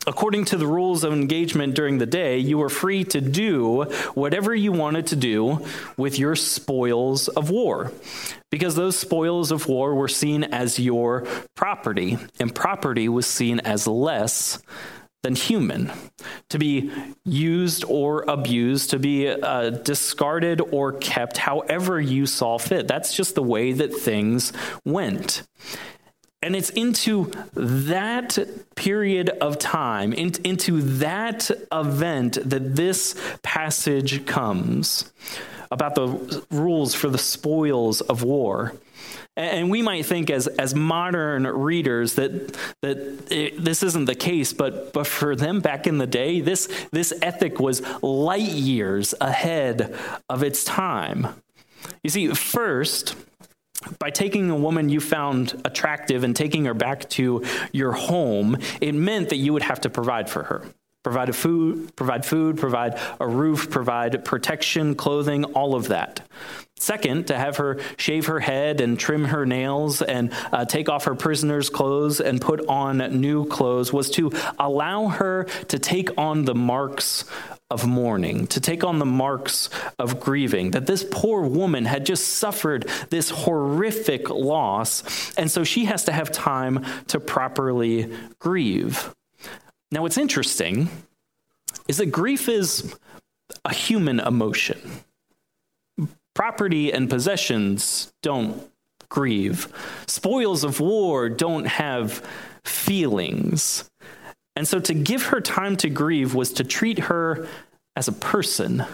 According 0.05 0.47
to 0.47 0.57
the 0.57 0.67
rules 0.67 1.05
of 1.05 1.13
engagement 1.13 1.77
during 1.77 1.99
the 1.99 2.07
day, 2.07 2.39
you 2.39 2.59
were 2.59 2.69
free 2.69 3.05
to 3.05 3.21
do 3.21 3.85
whatever 4.15 4.53
you 4.53 4.73
wanted 4.73 5.07
to 5.09 5.17
do 5.17 5.65
with 5.97 6.19
your 6.19 6.35
spoils 6.35 7.29
of 7.29 7.51
war, 7.51 7.93
because 8.51 8.75
those 8.75 8.97
spoils 8.97 9.53
of 9.53 9.69
war 9.69 9.95
were 9.95 10.09
seen 10.09 10.43
as 10.43 10.81
your 10.81 11.25
property, 11.55 12.19
and 12.41 12.53
property 12.53 13.09
was 13.09 13.27
seen 13.27 13.61
as 13.61 13.87
less 13.87 14.61
than 15.23 15.37
human, 15.37 15.93
to 16.49 16.59
be 16.59 16.91
used 17.25 17.85
or 17.87 18.25
abused, 18.27 18.91
to 18.91 18.99
be 18.99 19.29
uh, 19.29 19.71
discarded 19.71 20.61
or 20.73 20.95
kept 20.95 21.37
however 21.37 22.01
you 22.01 22.27
saw 22.27 22.59
fit. 22.59 22.89
That's 22.89 23.15
just 23.15 23.37
the 23.37 23.43
way 23.43 23.71
that 23.71 23.95
things 23.95 24.53
went. 24.85 25.45
And 26.43 26.57
it's 26.57 26.71
into 26.71 27.31
that 27.55 28.37
period 28.75 29.29
of 29.29 29.59
time, 29.59 30.13
in, 30.13 30.33
into 30.45 30.83
that 30.83 31.51
event, 31.71 32.39
that 32.45 32.75
this 32.75 33.15
passage 33.43 34.27
comes 34.27 35.13
about 35.71 35.95
the 35.95 36.45
rules 36.51 36.95
for 36.95 37.09
the 37.09 37.19
spoils 37.19 38.01
of 38.01 38.23
war. 38.23 38.75
And 39.35 39.71
we 39.71 39.81
might 39.81 40.05
think, 40.05 40.29
as, 40.29 40.47
as 40.47 40.75
modern 40.75 41.47
readers, 41.47 42.17
that, 42.17 42.55
that 42.83 43.33
it, 43.33 43.65
this 43.65 43.83
isn't 43.83 44.05
the 44.05 44.15
case, 44.15 44.53
but, 44.53 44.93
but 44.93 45.07
for 45.07 45.35
them 45.35 45.61
back 45.61 45.87
in 45.87 45.97
the 45.97 46.07
day, 46.07 46.41
this, 46.43 46.69
this 46.91 47.15
ethic 47.23 47.59
was 47.59 47.81
light 48.03 48.43
years 48.43 49.15
ahead 49.21 49.97
of 50.29 50.43
its 50.43 50.65
time. 50.65 51.29
You 52.03 52.11
see, 52.11 52.29
first, 52.35 53.17
by 53.99 54.11
taking 54.11 54.51
a 54.51 54.57
woman 54.57 54.89
you 54.89 55.01
found 55.01 55.61
attractive 55.65 56.25
and 56.25 56.35
taking 56.35 56.65
her 56.65 56.75
back 56.75 57.09
to 57.11 57.45
your 57.73 57.93
home, 57.93 58.57
it 58.81 58.95
meant 58.95 59.29
that 59.31 59.37
you 59.37 59.53
would 59.53 59.63
have 59.63 59.81
to 59.81 59.91
provide 59.91 60.29
for 60.29 60.43
her. 60.45 60.65
Provide 61.03 61.35
food, 61.35 61.97
provide 61.97 62.25
food, 62.25 62.59
provide 62.59 63.01
a 63.19 63.27
roof, 63.27 63.71
provide 63.71 64.25
protection, 64.25 64.95
clothing, 64.95 65.45
all 65.45 65.75
of 65.75 65.89
that. 65.89 66.21
Second, 66.79 67.29
to 67.29 67.39
have 67.39 67.59
her 67.59 67.81
shave 67.97 68.27
her 68.27 68.41
head 68.41 68.81
and 68.81 68.99
trim 68.99 69.27
her 69.27 69.47
nails 69.47 70.03
and 70.03 70.33
uh, 70.53 70.65
take 70.65 70.89
off 70.89 71.05
her 71.05 71.15
prisoner's 71.15 71.71
clothes 71.71 72.21
and 72.21 72.41
put 72.41 72.67
on 72.67 72.99
new 73.21 73.47
clothes 73.47 73.93
was 73.93 74.11
to 74.11 74.33
allow 74.59 75.07
her 75.07 75.45
to 75.69 75.79
take 75.79 76.11
on 76.19 76.45
the 76.45 76.57
marks 76.57 77.25
of 77.71 77.87
mourning, 77.87 78.47
to 78.49 78.61
take 78.61 78.85
on 78.85 78.99
the 78.99 79.07
marks 79.07 79.71
of 79.99 80.21
grieving, 80.21 80.73
that 80.73 80.87
this 80.87 81.07
poor 81.11 81.43
woman 81.43 81.85
had 81.85 82.05
just 82.05 82.29
suffered 82.29 82.89
this 83.11 83.31
horrific 83.31 84.29
loss, 84.29 85.35
and 85.37 85.51
so 85.51 85.65
she 85.65 85.87
has 85.87 86.05
to 86.05 86.13
have 86.13 86.31
time 86.31 86.85
to 87.07 87.19
properly 87.19 88.13
grieve. 88.39 89.15
Now, 89.93 90.01
what's 90.01 90.17
interesting 90.17 90.89
is 91.87 91.99
that 91.99 92.07
grief 92.07 92.49
is 92.49 92.97
a 93.65 93.75
human 93.75 94.21
emotion. 94.21 94.81
Property 96.35 96.91
and 96.91 97.11
possessions 97.11 98.11
don't 98.23 98.71
grieve, 99.11 99.69
spoils 100.07 100.65
of 100.65 100.81
war 100.81 101.29
don't 101.29 101.67
have 101.67 102.27
feelings. 102.65 103.91
And 104.57 104.67
so 104.67 104.81
to 104.81 104.95
give 104.95 105.25
her 105.25 105.43
time 105.43 105.77
to 105.77 105.91
grieve 105.91 106.35
was 106.35 106.55
to 106.55 106.65
treat 106.65 106.99
her 106.99 107.47
as 107.95 108.09
a 108.09 108.13
person 108.13 108.87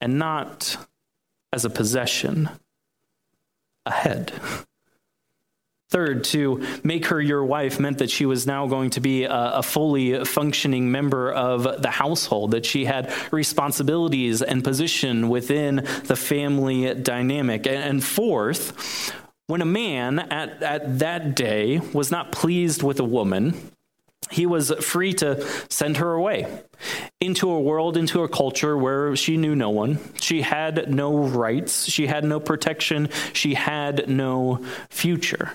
and 0.00 0.18
not 0.18 0.78
as 1.52 1.66
a 1.66 1.70
possession, 1.70 2.48
a 3.84 3.90
head. 3.90 4.32
Third, 5.88 6.24
to 6.24 6.66
make 6.82 7.06
her 7.06 7.20
your 7.20 7.44
wife 7.44 7.78
meant 7.78 7.98
that 7.98 8.10
she 8.10 8.26
was 8.26 8.44
now 8.44 8.66
going 8.66 8.90
to 8.90 9.00
be 9.00 9.22
a, 9.22 9.32
a, 9.32 9.62
fully 9.62 10.24
functioning 10.24 10.90
member 10.90 11.30
of 11.30 11.80
the 11.80 11.90
household, 11.90 12.50
that 12.50 12.66
she 12.66 12.86
had 12.86 13.12
responsibilities 13.30 14.42
and 14.42 14.64
position 14.64 15.28
within 15.28 15.86
the 16.04 16.16
family 16.16 16.92
dynamic. 16.92 17.68
And, 17.68 17.76
and 17.76 18.04
fourth, 18.04 19.12
when 19.46 19.62
a 19.62 19.66
man 19.66 20.18
at, 20.18 20.60
at 20.60 20.98
that 20.98 21.36
day 21.36 21.78
was 21.92 22.10
not 22.10 22.32
pleased 22.32 22.82
with 22.82 22.98
a 22.98 23.04
woman, 23.04 23.54
he 24.30 24.44
was 24.44 24.72
free 24.80 25.12
to 25.14 25.46
send 25.70 25.98
her 25.98 26.14
away 26.14 26.62
into 27.20 27.48
a 27.48 27.60
world, 27.60 27.96
into 27.96 28.24
a 28.24 28.28
culture 28.28 28.76
where 28.76 29.14
she 29.14 29.36
knew 29.36 29.54
no 29.54 29.70
one. 29.70 30.00
She 30.20 30.42
had 30.42 30.92
no 30.92 31.16
rights. 31.16 31.88
She 31.88 32.08
had 32.08 32.24
no 32.24 32.40
protection. 32.40 33.08
She 33.32 33.54
had 33.54 34.08
no 34.08 34.64
future. 34.90 35.52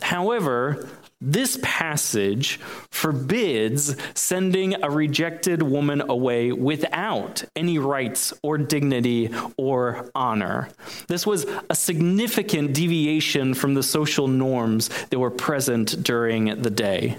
However, 0.00 0.88
this 1.20 1.58
passage 1.62 2.60
forbids 2.90 3.96
sending 4.14 4.82
a 4.84 4.90
rejected 4.90 5.62
woman 5.62 6.00
away 6.08 6.52
without 6.52 7.42
any 7.56 7.78
rights 7.78 8.32
or 8.42 8.56
dignity 8.56 9.30
or 9.56 10.08
honor. 10.14 10.68
This 11.08 11.26
was 11.26 11.44
a 11.68 11.74
significant 11.74 12.72
deviation 12.72 13.54
from 13.54 13.74
the 13.74 13.82
social 13.82 14.28
norms 14.28 14.90
that 15.10 15.18
were 15.18 15.30
present 15.30 16.04
during 16.04 16.62
the 16.62 16.70
day. 16.70 17.18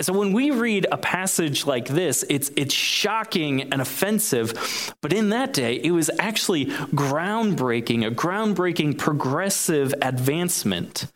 So 0.00 0.12
when 0.12 0.32
we 0.32 0.50
read 0.50 0.86
a 0.90 0.96
passage 0.96 1.66
like 1.66 1.86
this, 1.86 2.24
it's, 2.28 2.50
it's 2.56 2.74
shocking 2.74 3.72
and 3.72 3.80
offensive. 3.80 4.94
But 5.00 5.12
in 5.12 5.28
that 5.28 5.52
day, 5.52 5.76
it 5.76 5.92
was 5.92 6.10
actually 6.18 6.66
groundbreaking, 6.66 8.06
a 8.06 8.10
groundbreaking 8.10 8.98
progressive 8.98 9.94
advancement. 10.02 11.06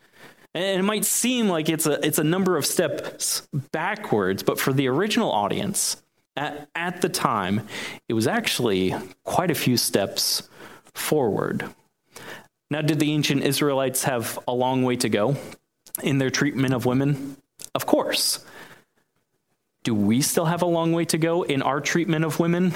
And 0.56 0.80
it 0.80 0.84
might 0.84 1.04
seem 1.04 1.48
like 1.48 1.68
it's 1.68 1.84
a, 1.84 2.04
it's 2.04 2.18
a 2.18 2.24
number 2.24 2.56
of 2.56 2.64
steps 2.64 3.46
backwards, 3.72 4.42
but 4.42 4.58
for 4.58 4.72
the 4.72 4.88
original 4.88 5.30
audience 5.30 6.02
at, 6.34 6.70
at 6.74 7.02
the 7.02 7.10
time, 7.10 7.68
it 8.08 8.14
was 8.14 8.26
actually 8.26 8.94
quite 9.22 9.50
a 9.50 9.54
few 9.54 9.76
steps 9.76 10.48
forward. 10.94 11.68
Now, 12.70 12.80
did 12.80 12.98
the 13.00 13.12
ancient 13.12 13.42
Israelites 13.42 14.04
have 14.04 14.38
a 14.48 14.54
long 14.54 14.82
way 14.82 14.96
to 14.96 15.10
go 15.10 15.36
in 16.02 16.16
their 16.16 16.30
treatment 16.30 16.72
of 16.72 16.86
women? 16.86 17.36
Of 17.74 17.84
course. 17.84 18.42
Do 19.82 19.94
we 19.94 20.22
still 20.22 20.46
have 20.46 20.62
a 20.62 20.66
long 20.66 20.94
way 20.94 21.04
to 21.04 21.18
go 21.18 21.42
in 21.42 21.60
our 21.60 21.82
treatment 21.82 22.24
of 22.24 22.40
women? 22.40 22.72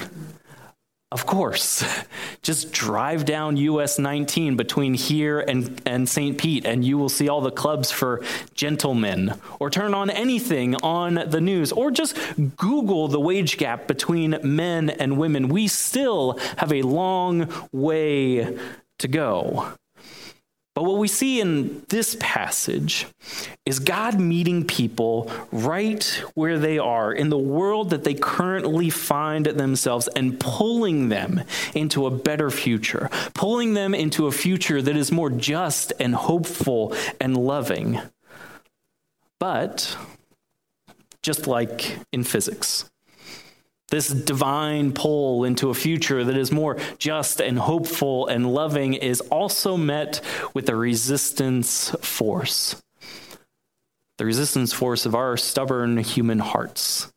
Of 1.11 1.25
course. 1.25 1.83
Just 2.41 2.71
drive 2.71 3.25
down 3.25 3.57
US 3.57 3.99
19 3.99 4.55
between 4.55 4.93
here 4.93 5.41
and, 5.41 5.81
and 5.85 6.07
St. 6.07 6.37
Pete, 6.37 6.65
and 6.65 6.85
you 6.85 6.97
will 6.97 7.09
see 7.09 7.27
all 7.27 7.41
the 7.41 7.51
clubs 7.51 7.91
for 7.91 8.23
gentlemen. 8.55 9.33
Or 9.59 9.69
turn 9.69 9.93
on 9.93 10.09
anything 10.09 10.75
on 10.75 11.15
the 11.27 11.41
news, 11.41 11.71
or 11.71 11.91
just 11.91 12.17
Google 12.55 13.07
the 13.07 13.19
wage 13.19 13.57
gap 13.57 13.87
between 13.87 14.39
men 14.41 14.89
and 14.89 15.17
women. 15.17 15.49
We 15.49 15.67
still 15.67 16.39
have 16.57 16.73
a 16.73 16.81
long 16.81 17.51
way 17.71 18.57
to 18.99 19.07
go. 19.07 19.73
But 20.73 20.83
what 20.83 20.99
we 20.99 21.09
see 21.09 21.41
in 21.41 21.83
this 21.89 22.15
passage 22.19 23.05
is 23.65 23.79
God 23.79 24.19
meeting 24.19 24.65
people 24.65 25.29
right 25.51 26.03
where 26.33 26.57
they 26.57 26.79
are 26.79 27.11
in 27.11 27.29
the 27.29 27.37
world 27.37 27.89
that 27.89 28.05
they 28.05 28.13
currently 28.13 28.89
find 28.89 29.45
themselves 29.45 30.07
and 30.15 30.39
pulling 30.39 31.09
them 31.09 31.43
into 31.75 32.05
a 32.05 32.11
better 32.11 32.49
future, 32.49 33.09
pulling 33.33 33.73
them 33.73 33.93
into 33.93 34.27
a 34.27 34.31
future 34.31 34.81
that 34.81 34.95
is 34.95 35.11
more 35.11 35.29
just 35.29 35.91
and 35.99 36.15
hopeful 36.15 36.95
and 37.19 37.35
loving. 37.35 37.99
But 39.39 39.97
just 41.21 41.47
like 41.47 41.97
in 42.13 42.23
physics, 42.23 42.90
this 43.91 44.07
divine 44.07 44.93
pull 44.93 45.43
into 45.43 45.69
a 45.69 45.73
future 45.73 46.23
that 46.23 46.37
is 46.37 46.51
more 46.51 46.77
just 46.97 47.39
and 47.39 47.59
hopeful 47.59 48.25
and 48.27 48.51
loving 48.51 48.93
is 48.95 49.21
also 49.29 49.77
met 49.77 50.21
with 50.53 50.67
a 50.69 50.75
resistance 50.75 51.91
force. 52.01 52.81
The 54.17 54.25
resistance 54.25 54.71
force 54.71 55.05
of 55.05 55.13
our 55.13 55.35
stubborn 55.35 55.97
human 55.97 56.39
hearts. 56.39 57.11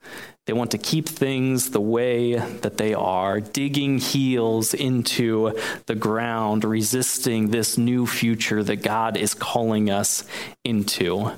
They 0.47 0.53
want 0.53 0.73
to 0.73 0.79
keep 0.79 1.09
things 1.09 1.71
the 1.71 1.81
way 1.81 2.35
that 2.35 2.77
they 2.77 2.93
are, 2.93 3.41
digging 3.41 3.97
heels 3.99 4.75
into 4.75 5.59
the 5.87 5.95
ground, 5.95 6.65
resisting 6.65 7.51
this 7.51 7.79
new 7.79 8.07
future 8.07 8.63
that 8.63 8.83
God 8.83 9.17
is 9.17 9.33
calling 9.33 9.91
us 9.91 10.25
into. 10.63 11.33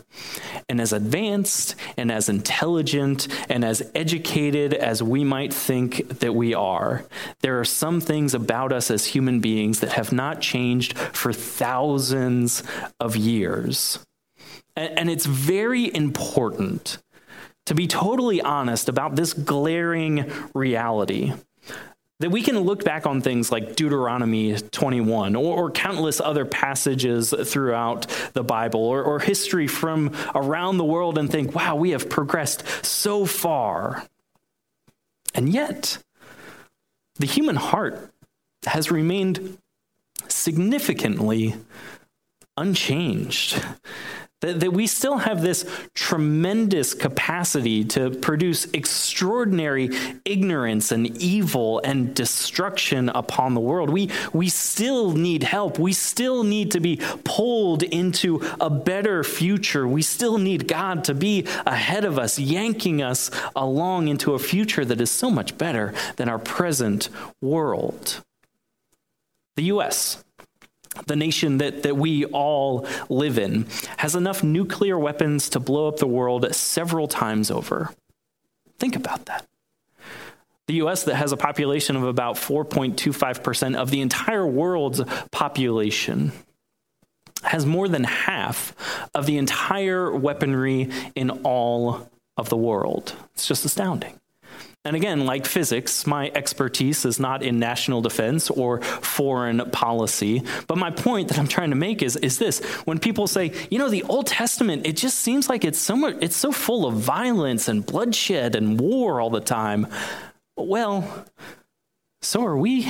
And 0.68 0.80
as 0.80 0.92
advanced 0.92 1.76
and 1.96 2.10
as 2.10 2.28
intelligent 2.28 3.28
and 3.48 3.64
as 3.64 3.88
educated 3.94 4.74
as 4.74 5.04
we 5.04 5.22
might 5.22 5.54
think 5.54 6.18
that 6.18 6.34
we 6.34 6.52
are, 6.52 7.04
there 7.42 7.60
are 7.60 7.64
some 7.64 8.00
things 8.00 8.34
about 8.34 8.72
us 8.72 8.90
as 8.90 9.06
human 9.06 9.38
beings 9.38 9.78
that 9.80 9.92
have 9.92 10.10
not 10.10 10.40
changed 10.40 10.98
for 10.98 11.32
thousands 11.32 12.64
of 12.98 13.14
years. 13.14 14.00
And 14.74 15.08
it's 15.08 15.26
very 15.26 15.94
important 15.94 16.98
to 17.66 17.74
be 17.74 17.86
totally 17.86 18.40
honest 18.40 18.88
about 18.88 19.16
this 19.16 19.32
glaring 19.32 20.32
reality. 20.54 21.32
That 22.20 22.30
we 22.30 22.40
can 22.40 22.58
look 22.60 22.82
back 22.82 23.06
on 23.06 23.20
things 23.20 23.52
like 23.52 23.76
Deuteronomy 23.76 24.56
21 24.56 25.36
or, 25.36 25.64
or 25.64 25.70
countless 25.70 26.18
other 26.18 26.46
passages 26.46 27.34
throughout 27.44 28.06
the 28.32 28.42
Bible 28.42 28.80
or, 28.80 29.02
or 29.02 29.18
history 29.18 29.66
from 29.66 30.16
around 30.34 30.78
the 30.78 30.84
world 30.84 31.18
and 31.18 31.30
think, 31.30 31.54
wow, 31.54 31.76
we 31.76 31.90
have 31.90 32.08
progressed 32.08 32.64
so 32.84 33.26
far. 33.26 34.06
And 35.34 35.50
yet, 35.50 35.98
the 37.16 37.26
human 37.26 37.56
heart 37.56 38.10
has 38.64 38.90
remained 38.90 39.58
significantly 40.28 41.54
unchanged. 42.56 43.62
That, 44.42 44.60
that 44.60 44.72
we 44.74 44.86
still 44.86 45.16
have 45.16 45.40
this 45.40 45.64
tremendous 45.94 46.92
capacity 46.92 47.84
to 47.84 48.10
produce 48.10 48.66
extraordinary 48.74 49.88
ignorance 50.26 50.92
and 50.92 51.06
evil 51.16 51.80
and 51.82 52.14
destruction 52.14 53.08
upon 53.08 53.54
the 53.54 53.60
world. 53.60 53.88
We, 53.88 54.10
we 54.34 54.50
still 54.50 55.12
need 55.12 55.42
help. 55.42 55.78
We 55.78 55.94
still 55.94 56.44
need 56.44 56.70
to 56.72 56.80
be 56.80 57.00
pulled 57.24 57.82
into 57.82 58.42
a 58.60 58.68
better 58.68 59.24
future. 59.24 59.88
We 59.88 60.02
still 60.02 60.36
need 60.36 60.68
God 60.68 61.04
to 61.04 61.14
be 61.14 61.46
ahead 61.64 62.04
of 62.04 62.18
us, 62.18 62.38
yanking 62.38 63.00
us 63.00 63.30
along 63.56 64.08
into 64.08 64.34
a 64.34 64.38
future 64.38 64.84
that 64.84 65.00
is 65.00 65.10
so 65.10 65.30
much 65.30 65.56
better 65.56 65.94
than 66.16 66.28
our 66.28 66.38
present 66.38 67.08
world. 67.40 68.22
The 69.56 69.64
U.S 69.64 70.22
the 71.06 71.16
nation 71.16 71.58
that, 71.58 71.82
that 71.82 71.96
we 71.96 72.24
all 72.26 72.86
live 73.08 73.38
in, 73.38 73.66
has 73.98 74.14
enough 74.14 74.42
nuclear 74.42 74.98
weapons 74.98 75.48
to 75.50 75.60
blow 75.60 75.88
up 75.88 75.98
the 75.98 76.06
world 76.06 76.54
several 76.54 77.08
times 77.08 77.50
over. 77.50 77.90
Think 78.78 78.96
about 78.96 79.26
that. 79.26 79.46
The 80.66 80.74
US, 80.74 81.04
that 81.04 81.14
has 81.14 81.32
a 81.32 81.36
population 81.36 81.96
of 81.96 82.02
about 82.02 82.36
4.25% 82.36 83.76
of 83.76 83.90
the 83.90 84.00
entire 84.00 84.46
world's 84.46 85.02
population, 85.30 86.32
has 87.42 87.64
more 87.64 87.88
than 87.88 88.04
half 88.04 88.74
of 89.14 89.26
the 89.26 89.38
entire 89.38 90.10
weaponry 90.14 90.90
in 91.14 91.30
all 91.30 92.10
of 92.36 92.48
the 92.48 92.56
world. 92.56 93.14
It's 93.34 93.46
just 93.46 93.64
astounding. 93.64 94.18
And 94.86 94.94
again, 94.94 95.26
like 95.26 95.46
physics, 95.46 96.06
my 96.06 96.30
expertise 96.36 97.04
is 97.04 97.18
not 97.18 97.42
in 97.42 97.58
national 97.58 98.02
defense 98.02 98.50
or 98.50 98.80
foreign 98.80 99.68
policy. 99.72 100.44
But 100.68 100.78
my 100.78 100.92
point 100.92 101.26
that 101.28 101.40
I'm 101.40 101.48
trying 101.48 101.70
to 101.70 101.76
make 101.76 102.04
is, 102.04 102.14
is 102.14 102.38
this 102.38 102.60
when 102.84 103.00
people 103.00 103.26
say, 103.26 103.52
you 103.68 103.80
know, 103.80 103.88
the 103.88 104.04
Old 104.04 104.28
Testament, 104.28 104.86
it 104.86 104.96
just 104.96 105.18
seems 105.18 105.48
like 105.48 105.64
it's 105.64 105.80
so 105.80 105.96
much, 105.96 106.16
it's 106.20 106.36
so 106.36 106.52
full 106.52 106.86
of 106.86 106.94
violence 106.94 107.66
and 107.66 107.84
bloodshed 107.84 108.54
and 108.54 108.80
war 108.80 109.20
all 109.20 109.28
the 109.28 109.40
time. 109.40 109.88
Well, 110.56 111.26
so 112.22 112.44
are 112.44 112.56
we. 112.56 112.88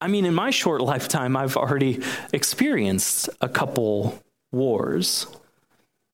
I 0.00 0.08
mean, 0.08 0.24
in 0.24 0.34
my 0.34 0.50
short 0.50 0.80
lifetime, 0.80 1.36
I've 1.36 1.56
already 1.56 2.02
experienced 2.32 3.30
a 3.40 3.48
couple 3.48 4.20
wars. 4.50 5.28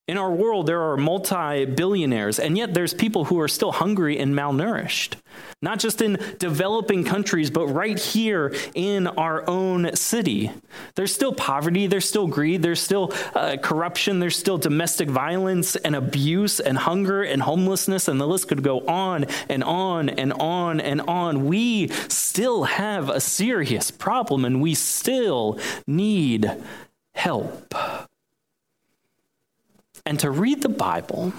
In 0.08 0.16
our 0.16 0.30
world, 0.30 0.66
there 0.66 0.80
are 0.80 0.96
multi 0.96 1.66
billionaires, 1.66 2.38
and 2.38 2.56
yet 2.56 2.72
there's 2.72 2.94
people 2.94 3.26
who 3.26 3.38
are 3.40 3.46
still 3.46 3.72
hungry 3.72 4.18
and 4.18 4.34
malnourished. 4.34 5.16
Not 5.60 5.80
just 5.80 6.00
in 6.00 6.18
developing 6.38 7.04
countries, 7.04 7.50
but 7.50 7.66
right 7.66 7.98
here 7.98 8.54
in 8.74 9.06
our 9.06 9.46
own 9.46 9.94
city. 9.94 10.50
There's 10.94 11.14
still 11.14 11.34
poverty, 11.34 11.86
there's 11.88 12.08
still 12.08 12.26
greed, 12.26 12.62
there's 12.62 12.80
still 12.80 13.12
uh, 13.34 13.58
corruption, 13.62 14.18
there's 14.18 14.38
still 14.38 14.56
domestic 14.56 15.10
violence 15.10 15.76
and 15.76 15.94
abuse 15.94 16.58
and 16.58 16.78
hunger 16.78 17.22
and 17.22 17.42
homelessness, 17.42 18.08
and 18.08 18.18
the 18.18 18.26
list 18.26 18.48
could 18.48 18.62
go 18.62 18.80
on 18.86 19.26
and 19.50 19.62
on 19.62 20.08
and 20.08 20.32
on 20.32 20.80
and 20.80 21.02
on. 21.02 21.44
We 21.44 21.88
still 22.08 22.64
have 22.64 23.10
a 23.10 23.20
serious 23.20 23.90
problem, 23.90 24.46
and 24.46 24.62
we 24.62 24.74
still 24.74 25.58
need 25.86 26.50
help. 27.14 27.74
And 30.06 30.18
to 30.20 30.30
read 30.30 30.62
the 30.62 30.68
Bible, 30.68 31.32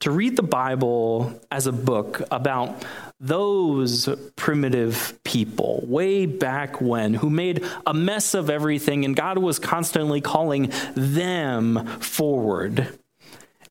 to 0.00 0.10
read 0.10 0.36
the 0.36 0.42
Bible 0.42 1.40
as 1.50 1.66
a 1.66 1.72
book 1.72 2.22
about 2.30 2.84
those 3.20 4.08
primitive 4.36 5.18
people 5.24 5.82
way 5.86 6.26
back 6.26 6.80
when 6.80 7.14
who 7.14 7.30
made 7.30 7.64
a 7.86 7.94
mess 7.94 8.34
of 8.34 8.50
everything, 8.50 9.04
and 9.04 9.16
God 9.16 9.38
was 9.38 9.58
constantly 9.58 10.20
calling 10.20 10.70
them 10.94 11.86
forward. 12.00 12.98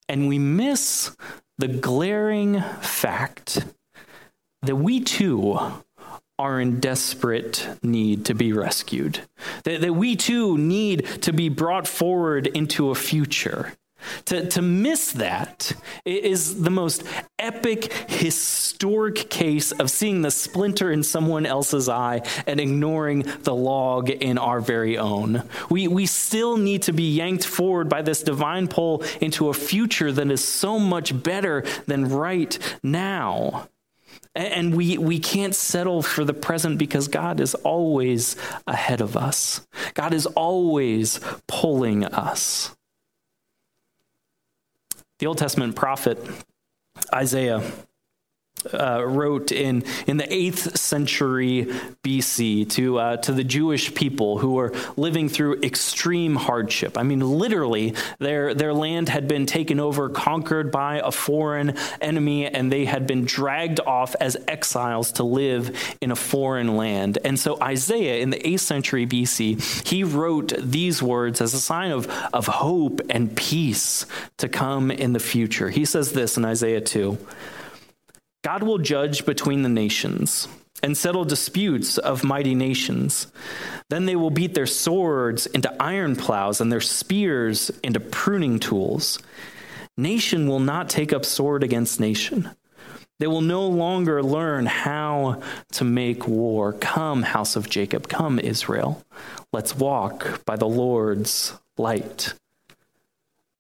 And 0.10 0.28
we 0.28 0.40
miss 0.40 1.16
the 1.58 1.68
glaring 1.68 2.62
fact 2.82 3.66
that 4.64 4.76
we 4.76 5.02
too 5.02 5.60
are 6.40 6.60
in 6.60 6.80
desperate 6.80 7.68
need 7.84 8.26
to 8.26 8.34
be 8.34 8.54
rescued, 8.54 9.22
that, 9.64 9.82
that 9.82 9.94
we 9.94 10.16
too 10.16 10.58
need 10.58 11.06
to 11.22 11.32
be 11.32 11.50
brought 11.50 11.88
forward 11.88 12.48
into 12.48 12.90
a 12.90 12.96
future. 12.96 13.74
To, 14.26 14.48
to 14.50 14.62
miss 14.62 15.14
that 15.14 15.72
is 16.06 16.62
the 16.62 16.70
most 16.70 17.04
epic, 17.40 17.94
historic 18.10 19.30
case 19.30 19.72
of 19.72 19.90
seeing 19.90 20.22
the 20.22 20.32
splinter 20.32 20.92
in 20.92 21.04
someone 21.04 21.46
else's 21.46 21.88
eye 21.88 22.22
and 22.46 22.60
ignoring 22.60 23.26
the 23.44 23.56
log 23.56 24.10
in 24.10 24.38
our 24.38 24.60
very 24.60 24.98
own. 24.98 25.44
We, 25.70 25.88
we 25.88 26.06
still 26.06 26.58
need 26.58 26.84
to 26.84 26.94
be 26.94 27.16
yanked 27.16 27.46
forward 27.46 27.88
by 27.90 28.02
this 28.02 28.24
divine 28.24 28.68
pull 28.68 29.04
into 29.22 29.50
a 29.50 29.54
future 29.54 30.12
that 30.12 30.30
is 30.30 30.44
so 30.44 30.80
much 30.80 31.24
better 31.24 31.64
than 31.88 32.10
right 32.10 32.58
now. 32.84 33.70
And 34.36 34.76
we, 34.76 34.98
we 34.98 35.20
can't 35.20 35.54
settle 35.54 36.02
for 36.02 36.26
the 36.26 36.34
present 36.34 36.80
because 36.80 37.08
God 37.08 37.40
is 37.40 37.54
always 37.56 38.36
ahead 38.66 39.00
of 39.00 39.16
us. 39.16 39.68
God 39.94 40.14
is 40.14 40.26
always 40.26 41.20
pulling 41.48 42.04
us. 42.04 42.76
The 45.20 45.28
Old 45.28 45.38
Testament 45.38 45.76
prophet 45.76 46.18
Isaiah 47.14 47.62
uh, 48.74 49.04
wrote 49.06 49.52
in, 49.52 49.84
in 50.08 50.18
the 50.18 50.24
8th 50.24 50.78
century 50.78 51.66
BC 52.04 52.70
to, 52.72 53.00
uh, 53.00 53.18
to 53.18 53.32
the 53.32 53.44
Jewish 53.44 53.94
people 53.94 54.38
who 54.38 54.54
were 54.54 54.74
living 54.98 55.30
through 55.30 55.62
extreme 55.62 56.36
hardship. 56.36 56.98
I 56.98 57.04
mean, 57.04 57.20
literally, 57.20 57.96
their, 58.20 58.54
their 58.54 58.74
land 58.74 59.10
had 59.10 59.28
been 59.28 59.46
taken 59.46 59.80
over, 59.80 60.10
conquered 60.10 60.72
by 60.72 61.02
a 61.04 61.12
foreign 61.12 61.76
enemy, 62.02 62.48
and 62.48 62.72
they 62.72 62.86
had 62.86 63.08
been 63.08 63.26
dragged 63.26 63.80
off 63.82 64.16
as 64.20 64.38
exiles 64.48 65.12
to 65.14 65.24
live 65.24 65.96
in 66.02 66.12
a 66.12 66.16
foreign 66.16 66.78
land. 66.78 67.18
And 67.24 67.40
so, 67.40 67.58
Isaiah 67.62 68.22
in 68.22 68.30
the 68.30 68.40
8th 68.40 68.60
century 68.60 69.06
BC, 69.06 69.88
he 69.88 70.04
wrote 70.04 70.54
these 70.58 71.02
words 71.02 71.42
as 71.42 71.54
a 71.54 71.60
sign 71.60 71.92
of, 71.92 72.08
of 72.34 72.48
hope 72.48 73.02
and 73.10 73.36
peace 73.36 74.06
to 74.38 74.50
come 74.50 74.92
in 74.92 75.14
the 75.14 75.20
future. 75.20 75.70
He 75.70 75.86
says 75.86 76.12
this 76.12 76.38
in 76.38 76.46
Isaiah 76.46 76.82
2. 76.82 77.18
God 78.44 78.62
will 78.64 78.78
judge 78.78 79.26
between 79.26 79.64
the 79.64 79.70
nations 79.70 80.48
and 80.84 80.98
settle 80.98 81.24
disputes 81.24 81.98
of 81.98 82.26
mighty 82.26 82.54
nations. 82.54 83.28
Then 83.90 84.06
they 84.06 84.18
will 84.18 84.30
beat 84.30 84.54
their 84.54 84.66
swords 84.66 85.46
into 85.48 85.74
iron 85.82 86.18
plows 86.18 86.60
and 86.60 86.72
their 86.72 86.82
spears 86.82 87.72
into 87.84 88.02
pruning 88.02 88.60
tools. 88.60 89.20
Nation 89.98 90.48
will 90.48 90.60
not 90.60 90.90
take 90.90 91.14
up 91.14 91.24
sword 91.24 91.64
against 91.64 92.02
nation. 92.02 92.50
They 93.20 93.28
will 93.28 93.42
no 93.42 93.66
longer 93.66 94.22
learn 94.22 94.66
how 94.66 95.42
to 95.74 95.86
make 95.86 96.28
war. 96.28 96.74
Come, 96.74 97.24
house 97.24 97.56
of 97.56 97.70
Jacob, 97.70 98.10
come, 98.10 98.40
Israel. 98.40 99.02
Let's 99.54 99.76
walk 99.76 100.44
by 100.46 100.58
the 100.58 100.68
Lord's 100.68 101.54
light. 101.78 102.34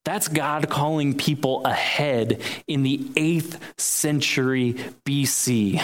That's 0.05 0.27
God 0.27 0.69
calling 0.69 1.15
people 1.17 1.63
ahead 1.65 2.41
in 2.67 2.83
the 2.83 2.97
8th 3.15 3.57
century 3.79 4.73
BC. 5.05 5.81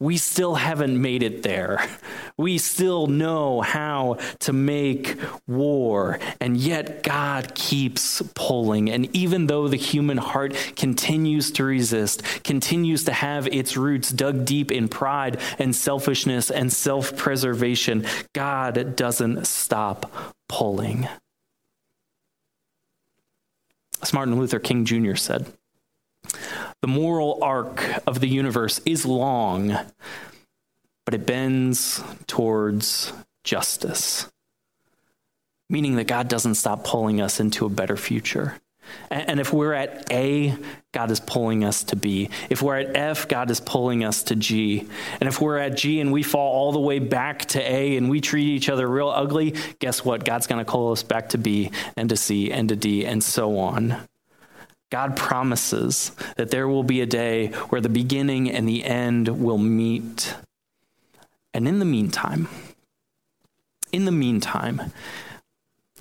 We 0.00 0.16
still 0.16 0.54
haven't 0.54 1.00
made 1.00 1.24
it 1.24 1.42
there. 1.42 1.84
We 2.36 2.58
still 2.58 3.08
know 3.08 3.60
how 3.60 4.18
to 4.40 4.52
make 4.52 5.18
war, 5.48 6.20
and 6.40 6.56
yet 6.56 7.02
God 7.02 7.56
keeps 7.56 8.22
pulling. 8.34 8.90
And 8.90 9.14
even 9.14 9.48
though 9.48 9.66
the 9.66 9.76
human 9.76 10.18
heart 10.18 10.54
continues 10.76 11.50
to 11.52 11.64
resist, 11.64 12.22
continues 12.44 13.04
to 13.04 13.12
have 13.12 13.48
its 13.48 13.76
roots 13.76 14.10
dug 14.10 14.44
deep 14.44 14.70
in 14.70 14.86
pride 14.86 15.40
and 15.58 15.74
selfishness 15.74 16.48
and 16.48 16.72
self 16.72 17.16
preservation, 17.16 18.06
God 18.34 18.94
doesn't 18.94 19.48
stop 19.48 20.12
pulling. 20.48 21.08
As 24.02 24.12
Martin 24.12 24.38
Luther 24.38 24.58
King 24.58 24.84
Jr. 24.84 25.16
said, 25.16 25.52
the 26.82 26.88
moral 26.88 27.38
arc 27.42 27.82
of 28.06 28.20
the 28.20 28.28
universe 28.28 28.80
is 28.84 29.04
long, 29.04 29.76
but 31.04 31.14
it 31.14 31.26
bends 31.26 32.02
towards 32.26 33.12
justice, 33.44 34.30
meaning 35.68 35.96
that 35.96 36.06
God 36.06 36.28
doesn't 36.28 36.54
stop 36.54 36.84
pulling 36.84 37.20
us 37.20 37.40
into 37.40 37.66
a 37.66 37.70
better 37.70 37.96
future. 37.96 38.60
And 39.10 39.40
if 39.40 39.52
we're 39.52 39.72
at 39.72 40.10
A, 40.12 40.56
God 40.92 41.10
is 41.10 41.20
pulling 41.20 41.64
us 41.64 41.82
to 41.84 41.96
B. 41.96 42.30
If 42.50 42.62
we're 42.62 42.78
at 42.78 42.96
F, 42.96 43.28
God 43.28 43.50
is 43.50 43.60
pulling 43.60 44.04
us 44.04 44.22
to 44.24 44.36
G. 44.36 44.86
And 45.20 45.28
if 45.28 45.40
we're 45.40 45.58
at 45.58 45.76
G 45.76 46.00
and 46.00 46.12
we 46.12 46.22
fall 46.22 46.52
all 46.52 46.72
the 46.72 46.80
way 46.80 46.98
back 46.98 47.46
to 47.46 47.60
A 47.60 47.96
and 47.96 48.10
we 48.10 48.20
treat 48.20 48.46
each 48.46 48.68
other 48.68 48.86
real 48.86 49.08
ugly, 49.08 49.54
guess 49.78 50.04
what? 50.04 50.24
God's 50.24 50.46
going 50.46 50.64
to 50.64 50.70
call 50.70 50.92
us 50.92 51.02
back 51.02 51.30
to 51.30 51.38
B 51.38 51.70
and 51.96 52.08
to 52.08 52.16
C 52.16 52.50
and 52.50 52.68
to 52.68 52.76
D 52.76 53.06
and 53.06 53.22
so 53.22 53.58
on. 53.58 53.96
God 54.90 55.16
promises 55.16 56.12
that 56.36 56.50
there 56.50 56.66
will 56.66 56.82
be 56.82 57.00
a 57.00 57.06
day 57.06 57.48
where 57.68 57.80
the 57.80 57.88
beginning 57.88 58.50
and 58.50 58.66
the 58.66 58.84
end 58.84 59.28
will 59.28 59.58
meet. 59.58 60.34
And 61.52 61.68
in 61.68 61.78
the 61.78 61.84
meantime, 61.84 62.48
in 63.92 64.04
the 64.04 64.12
meantime, 64.12 64.92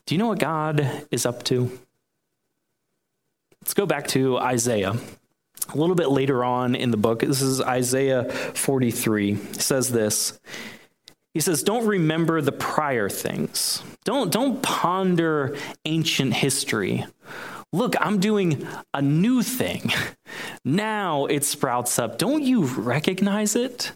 do 0.05 0.15
you 0.15 0.19
know 0.19 0.27
what 0.27 0.39
God 0.39 1.05
is 1.11 1.25
up 1.25 1.43
to? 1.45 1.77
Let's 3.67 3.73
go 3.73 3.85
back 3.85 4.07
to 4.07 4.37
Isaiah. 4.37 4.95
A 5.73 5.77
little 5.77 5.93
bit 5.93 6.07
later 6.07 6.41
on 6.41 6.73
in 6.73 6.89
the 6.89 6.95
book, 6.95 7.19
this 7.19 7.41
is 7.41 7.59
Isaiah 7.59 8.23
43. 8.23 9.33
He 9.33 9.53
says 9.55 9.91
this. 9.91 10.39
He 11.33 11.41
says, 11.41 11.63
Don't 11.63 11.85
remember 11.85 12.39
the 12.39 12.53
prior 12.53 13.09
things. 13.09 13.83
Don't, 14.05 14.31
don't 14.31 14.63
ponder 14.63 15.57
ancient 15.83 16.35
history. 16.35 17.05
Look, 17.73 17.95
I'm 17.99 18.21
doing 18.21 18.65
a 18.93 19.01
new 19.01 19.43
thing. 19.43 19.91
Now 20.63 21.25
it 21.25 21.43
sprouts 21.43 21.99
up. 21.99 22.17
Don't 22.17 22.43
you 22.43 22.65
recognize 22.65 23.55
it? 23.55 23.91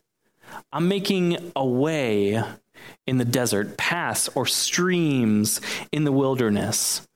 I'm 0.72 0.88
making 0.88 1.52
a 1.56 1.66
way 1.66 2.42
in 3.08 3.18
the 3.18 3.26
desert, 3.26 3.78
paths 3.78 4.30
or 4.36 4.46
streams 4.46 5.60
in 5.92 6.04
the 6.06 6.12
wilderness. 6.14 7.08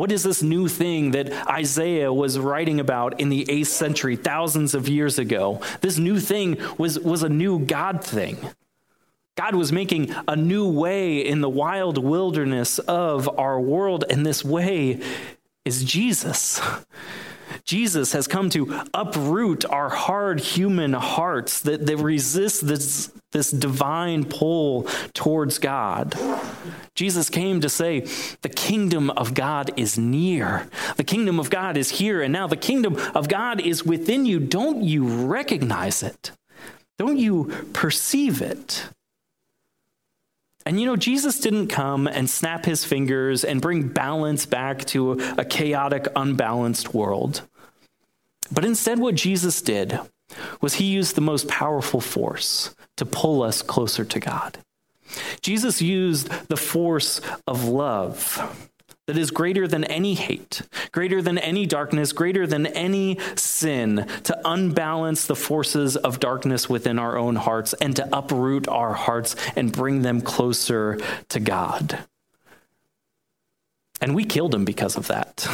What 0.00 0.12
is 0.12 0.22
this 0.22 0.42
new 0.42 0.66
thing 0.66 1.10
that 1.10 1.30
Isaiah 1.46 2.10
was 2.10 2.38
writing 2.38 2.80
about 2.80 3.20
in 3.20 3.28
the 3.28 3.44
8th 3.44 3.66
century, 3.66 4.16
thousands 4.16 4.74
of 4.74 4.88
years 4.88 5.18
ago? 5.18 5.60
This 5.82 5.98
new 5.98 6.18
thing 6.18 6.56
was, 6.78 6.98
was 6.98 7.22
a 7.22 7.28
new 7.28 7.58
God 7.58 8.02
thing. 8.02 8.38
God 9.36 9.54
was 9.54 9.72
making 9.72 10.14
a 10.26 10.36
new 10.36 10.66
way 10.66 11.18
in 11.18 11.42
the 11.42 11.50
wild 11.50 11.98
wilderness 11.98 12.78
of 12.78 13.28
our 13.38 13.60
world, 13.60 14.06
and 14.08 14.24
this 14.24 14.42
way 14.42 15.02
is 15.66 15.84
Jesus. 15.84 16.62
Jesus 17.64 18.12
has 18.12 18.26
come 18.26 18.50
to 18.50 18.82
uproot 18.94 19.64
our 19.64 19.88
hard 19.88 20.40
human 20.40 20.92
hearts 20.92 21.60
that, 21.62 21.86
that 21.86 21.96
resist 21.96 22.66
this, 22.66 23.12
this 23.32 23.50
divine 23.50 24.24
pull 24.24 24.88
towards 25.14 25.58
God. 25.58 26.14
Jesus 26.94 27.30
came 27.30 27.60
to 27.60 27.68
say, 27.68 28.00
The 28.42 28.48
kingdom 28.48 29.10
of 29.10 29.34
God 29.34 29.70
is 29.76 29.98
near. 29.98 30.68
The 30.96 31.04
kingdom 31.04 31.38
of 31.40 31.50
God 31.50 31.76
is 31.76 31.90
here 31.90 32.22
and 32.22 32.32
now. 32.32 32.46
The 32.46 32.56
kingdom 32.56 32.96
of 33.14 33.28
God 33.28 33.60
is 33.60 33.84
within 33.84 34.26
you. 34.26 34.40
Don't 34.40 34.82
you 34.82 35.06
recognize 35.26 36.02
it? 36.02 36.32
Don't 36.98 37.16
you 37.16 37.46
perceive 37.72 38.42
it? 38.42 38.88
And 40.66 40.78
you 40.78 40.86
know, 40.86 40.96
Jesus 40.96 41.40
didn't 41.40 41.68
come 41.68 42.06
and 42.06 42.28
snap 42.28 42.64
his 42.64 42.84
fingers 42.84 43.44
and 43.44 43.62
bring 43.62 43.88
balance 43.88 44.46
back 44.46 44.84
to 44.86 45.12
a 45.38 45.44
chaotic, 45.44 46.06
unbalanced 46.14 46.92
world. 46.94 47.42
But 48.52 48.64
instead, 48.64 48.98
what 48.98 49.14
Jesus 49.14 49.62
did 49.62 49.98
was 50.60 50.74
he 50.74 50.84
used 50.84 51.14
the 51.14 51.20
most 51.22 51.48
powerful 51.48 52.00
force 52.00 52.74
to 52.96 53.06
pull 53.06 53.42
us 53.42 53.62
closer 53.62 54.04
to 54.04 54.20
God. 54.20 54.58
Jesus 55.40 55.82
used 55.82 56.28
the 56.48 56.56
force 56.56 57.20
of 57.46 57.64
love 57.64 58.68
that 59.10 59.18
is 59.18 59.32
greater 59.32 59.66
than 59.66 59.82
any 59.82 60.14
hate, 60.14 60.62
greater 60.92 61.20
than 61.20 61.36
any 61.36 61.66
darkness, 61.66 62.12
greater 62.12 62.46
than 62.46 62.64
any 62.68 63.18
sin, 63.34 64.06
to 64.22 64.40
unbalance 64.44 65.26
the 65.26 65.34
forces 65.34 65.96
of 65.96 66.20
darkness 66.20 66.68
within 66.68 66.96
our 66.96 67.18
own 67.18 67.34
hearts 67.34 67.72
and 67.80 67.96
to 67.96 68.08
uproot 68.16 68.68
our 68.68 68.92
hearts 68.92 69.34
and 69.56 69.72
bring 69.72 70.02
them 70.02 70.20
closer 70.20 70.96
to 71.28 71.40
God. 71.40 71.98
And 74.00 74.14
we 74.14 74.24
killed 74.24 74.54
him 74.54 74.64
because 74.64 74.96
of 74.96 75.08
that. 75.08 75.48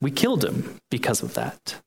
We 0.00 0.12
killed 0.12 0.44
him 0.44 0.78
because 0.92 1.24
of 1.24 1.34
that. 1.34 1.82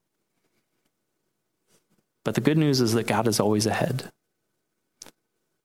But 2.26 2.34
the 2.34 2.42
good 2.42 2.58
news 2.58 2.82
is 2.82 2.92
that 2.92 3.06
God 3.06 3.26
is 3.26 3.40
always 3.40 3.64
ahead. 3.64 4.12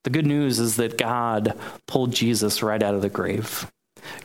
The 0.06 0.12
good 0.12 0.26
news 0.26 0.60
is 0.60 0.78
that 0.78 0.98
God 0.98 1.60
pulled 1.88 2.14
Jesus 2.14 2.64
right 2.64 2.82
out 2.82 2.96
of 2.96 3.02
the 3.02 3.10
grave. 3.10 3.70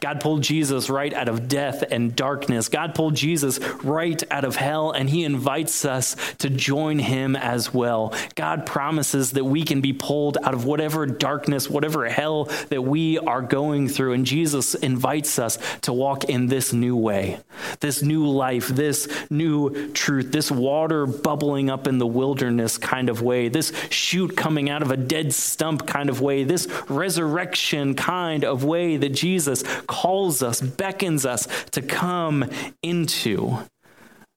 God 0.01 0.21
pulled 0.21 0.43
Jesus 0.43 0.91
right 0.91 1.13
out 1.13 1.29
of 1.29 1.49
death 1.49 1.83
and 1.91 2.15
darkness. 2.15 2.69
God 2.69 2.95
pulled 2.95 3.15
Jesus 3.15 3.59
right 3.83 4.23
out 4.31 4.45
of 4.45 4.57
hell, 4.57 4.91
and 4.91 5.09
he 5.09 5.25
invites 5.25 5.85
us 5.85 6.17
to 6.39 6.51
join 6.51 6.99
him 6.99 7.37
as 7.37 7.73
well. 7.73 8.15
God 8.35 8.67
promises 8.67 9.33
that 9.33 9.45
we 9.45 9.65
can 9.65 9.81
be 9.81 9.93
pulled 9.93 10.39
out 10.43 10.55
of 10.55 10.65
whatever 10.65 11.07
darkness, 11.07 11.69
whatever 11.69 12.09
hell 12.09 12.45
that 12.69 12.83
we 12.83 13.19
are 13.19 13.43
going 13.43 13.89
through. 13.89 14.13
And 14.13 14.27
Jesus 14.27 14.75
invites 14.75 15.39
us 15.39 15.59
to 15.83 15.93
walk 15.93 16.25
in 16.25 16.47
this 16.47 16.73
new 16.73 16.97
way, 16.97 17.39
this 17.81 18.03
new 18.03 18.27
life, 18.27 18.69
this 18.69 19.09
new 19.31 19.93
truth, 19.93 20.33
this 20.33 20.51
water 20.51 21.07
bubbling 21.07 21.71
up 21.71 21.87
in 21.87 21.99
the 21.99 22.07
wilderness 22.07 22.79
kind 22.79 23.09
of 23.09 23.23
way, 23.23 23.49
this 23.49 23.73
shoot 23.91 24.37
coming 24.37 24.71
out 24.71 24.83
of 24.83 24.91
a 24.91 24.97
dead 24.97 25.33
stump 25.33 25.87
kind 25.87 26.09
of 26.09 26.21
way, 26.21 26.45
this 26.45 26.67
resurrection 26.89 27.95
kind 27.95 28.45
of 28.45 28.65
way 28.65 28.97
that 28.97 29.11
Jesus 29.11 29.63
calls 29.87 30.43
us, 30.43 30.61
beckons 30.61 31.27
us 31.27 31.47
to 31.73 31.83
come 31.83 32.49
into. 32.83 33.59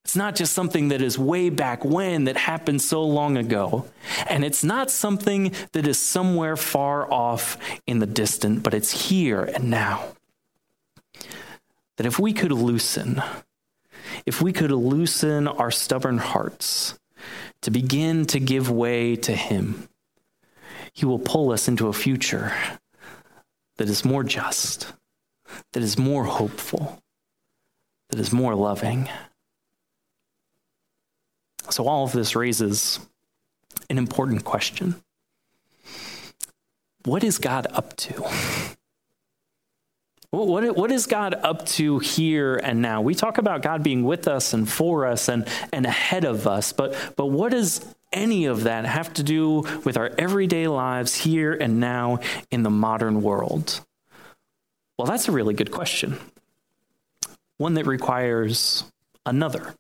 It's 0.08 0.16
not 0.16 0.36
just 0.36 0.54
something 0.54 0.88
that 0.88 1.02
is 1.02 1.20
way 1.20 1.50
back 1.50 1.84
when 1.84 2.24
that 2.26 2.38
happened 2.38 2.82
so 2.82 3.04
long 3.04 3.36
ago. 3.36 3.86
And 4.30 4.46
it's 4.46 4.64
not 4.64 4.90
something 4.90 5.52
that 5.74 5.86
is 5.86 6.00
somewhere 6.00 6.56
far 6.56 7.12
off 7.12 7.58
in 7.86 8.00
the 8.00 8.06
distant, 8.06 8.64
but 8.64 8.74
it's 8.74 9.10
here 9.10 9.44
and 9.44 9.70
now. 9.70 10.06
That 11.98 12.06
if 12.06 12.20
we 12.20 12.32
could 12.32 12.54
loosen, 12.54 13.22
if 14.26 14.42
we 14.42 14.54
could 14.54 14.72
loosen 14.72 15.46
our 15.46 15.72
stubborn 15.72 16.20
hearts 16.20 16.98
to 17.64 17.70
begin 17.70 18.26
to 18.28 18.40
give 18.40 18.72
way 18.72 19.18
to 19.18 19.34
Him, 19.34 19.90
He 20.94 21.06
will 21.06 21.20
pull 21.20 21.52
us 21.52 21.68
into 21.68 21.90
a 21.90 21.94
future 21.94 22.54
that 23.76 23.90
is 23.90 24.06
more 24.06 24.24
just, 24.24 24.94
that 25.74 25.84
is 25.84 25.98
more 25.98 26.26
hopeful, 26.26 27.02
that 28.10 28.20
is 28.20 28.32
more 28.32 28.56
loving. 28.56 29.10
So, 31.70 31.88
all 31.88 32.06
of 32.06 32.14
this 32.14 32.36
raises 32.36 33.00
an 33.90 33.98
important 33.98 34.44
question 34.44 35.02
What 37.06 37.24
is 37.24 37.38
God 37.38 37.68
up 37.72 37.96
to? 37.98 38.30
What, 40.30 40.76
what 40.76 40.92
is 40.92 41.06
God 41.06 41.34
up 41.36 41.66
to 41.68 42.00
here 42.00 42.58
and 42.58 42.82
now? 42.82 43.02
We 43.02 43.16
talk 43.16 43.38
about 43.38 43.62
God 43.62 43.82
being 43.82 44.04
with 44.04 44.28
us 44.28 44.54
and 44.54 44.70
for 44.70 45.06
us 45.06 45.30
and, 45.30 45.48
and 45.72 45.86
ahead 45.86 46.26
of 46.26 46.46
us, 46.46 46.74
but, 46.74 47.14
but 47.16 47.28
what 47.28 47.52
does 47.52 47.84
any 48.12 48.46
of 48.46 48.64
that 48.64 48.86
have 48.86 49.14
to 49.14 49.24
do 49.24 49.64
with 49.86 49.96
our 49.96 50.12
everyday 50.18 50.68
lives 50.68 51.16
here 51.16 51.54
and 51.54 51.80
now 51.80 52.20
in 52.52 52.64
the 52.64 52.70
modern 52.70 53.22
world? 53.22 53.82
Well, 54.98 55.06
that's 55.06 55.28
a 55.28 55.32
really 55.32 55.54
good 55.54 55.72
question. 55.72 56.18
One 57.58 57.76
that 57.76 57.86
requires 57.86 58.84
another 59.28 59.76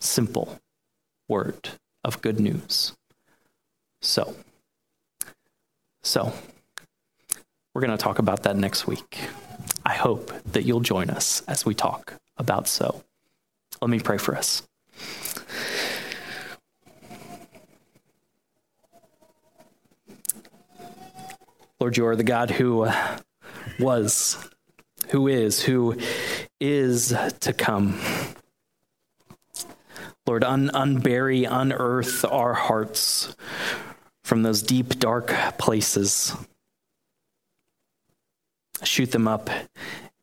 simple 0.00 0.58
word 1.28 1.68
of 2.02 2.22
good 2.22 2.40
news. 2.40 2.96
So, 4.00 4.34
so, 6.02 6.32
we're 7.74 7.82
going 7.82 7.96
to 7.96 8.02
talk 8.02 8.18
about 8.18 8.44
that 8.44 8.56
next 8.56 8.86
week. 8.86 9.18
I 9.84 9.94
hope 9.94 10.32
that 10.52 10.64
you'll 10.64 10.80
join 10.80 11.10
us 11.10 11.42
as 11.46 11.66
we 11.66 11.74
talk 11.74 12.14
about 12.38 12.66
so. 12.66 13.04
Let 13.82 13.90
me 13.90 14.00
pray 14.00 14.16
for 14.16 14.36
us. 14.36 14.62
Lord, 21.78 21.98
you 21.98 22.06
are 22.06 22.16
the 22.16 22.24
God 22.24 22.50
who 22.52 22.82
uh, 22.84 23.18
was, 23.78 24.48
who 25.08 25.28
is, 25.28 25.62
who 25.62 25.96
is 26.60 27.14
to 27.40 27.52
come. 27.52 28.00
Lord, 30.26 30.42
un- 30.42 30.70
unbury, 30.74 31.46
unearth 31.48 32.24
our 32.24 32.54
hearts 32.54 33.36
from 34.24 34.42
those 34.42 34.62
deep, 34.62 34.98
dark 34.98 35.28
places. 35.58 36.34
Shoot 38.82 39.12
them 39.12 39.28
up 39.28 39.48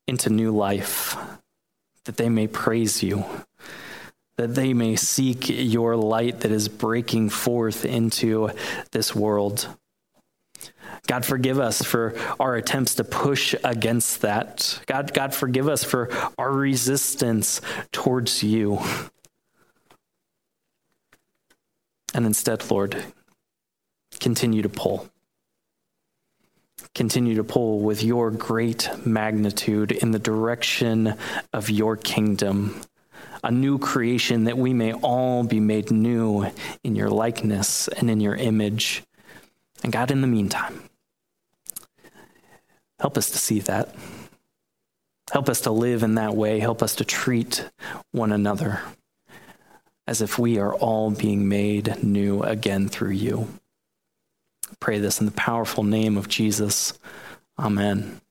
into 0.08 0.30
new 0.30 0.52
life, 0.52 1.16
that 2.04 2.18
they 2.18 2.28
may 2.28 2.48
praise 2.48 3.02
you, 3.02 3.24
that 4.38 4.56
they 4.56 4.74
may 4.74 4.98
seek 4.98 5.48
your 5.48 5.96
light 5.96 6.42
that 6.42 6.52
is 6.52 6.68
breaking 6.68 7.30
forth 7.30 7.86
into 7.86 8.50
this 8.92 9.16
world. 9.16 9.70
God, 11.08 11.26
forgive 11.26 11.60
us 11.60 11.82
for 11.82 12.16
our 12.39 12.56
attempts 12.56 12.96
to 12.96 13.04
push 13.04 13.54
against 13.63 14.22
that. 14.22 14.80
God, 14.86 15.13
God, 15.13 15.34
forgive 15.34 15.68
us 15.68 15.84
for 15.84 16.10
our 16.38 16.52
resistance 16.52 17.60
towards 17.92 18.42
you. 18.42 18.80
And 22.13 22.26
instead, 22.26 22.70
Lord, 22.72 23.04
continue 24.20 24.62
to 24.62 24.70
pull. 24.70 25.10
Continue 26.96 27.36
to 27.36 27.44
pull 27.44 27.80
with 27.80 28.04
your 28.04 28.32
great 28.32 28.89
magnitude 29.06 29.92
in 29.92 30.12
the 30.12 30.20
direction 30.20 31.16
of 31.52 31.70
your 31.70 31.98
kingdom, 31.98 32.82
a 33.44 33.52
new 33.52 33.78
creation 33.78 34.46
that 34.46 34.58
we 34.58 34.74
may 34.74 34.94
all 34.94 35.44
be 35.44 35.60
made 35.60 35.92
new 35.92 36.50
in 36.84 36.96
your 36.96 37.10
likeness 37.10 37.88
and 37.89 38.10
in 38.10 38.22
your 38.22 38.36
image. 38.36 39.04
And 39.84 39.92
God, 39.92 40.12
in 40.12 40.22
the 40.22 40.28
meantime, 40.28 40.89
Help 43.04 43.18
us 43.18 43.30
to 43.32 43.38
see 43.38 43.60
that. 43.60 43.94
Help 45.34 45.50
us 45.50 45.60
to 45.60 45.72
live 45.72 46.04
in 46.04 46.16
that 46.16 46.38
way. 46.38 46.62
Help 46.62 46.82
us 46.82 46.96
to 46.96 47.04
treat 47.04 47.70
one 48.13 48.32
another 48.32 48.80
as 50.08 50.22
if 50.22 50.39
we 50.39 50.58
are 50.58 50.74
all 50.76 51.12
being 51.12 51.50
made 51.50 52.02
new 52.02 52.42
again 52.44 52.88
through 52.88 53.12
you. 53.12 53.50
Pray 54.80 55.00
this 55.00 55.20
in 55.20 55.26
the 55.26 55.34
powerful 55.34 55.84
name 55.84 56.16
of 56.16 56.30
Jesus. 56.30 56.98
Amen. 57.60 58.22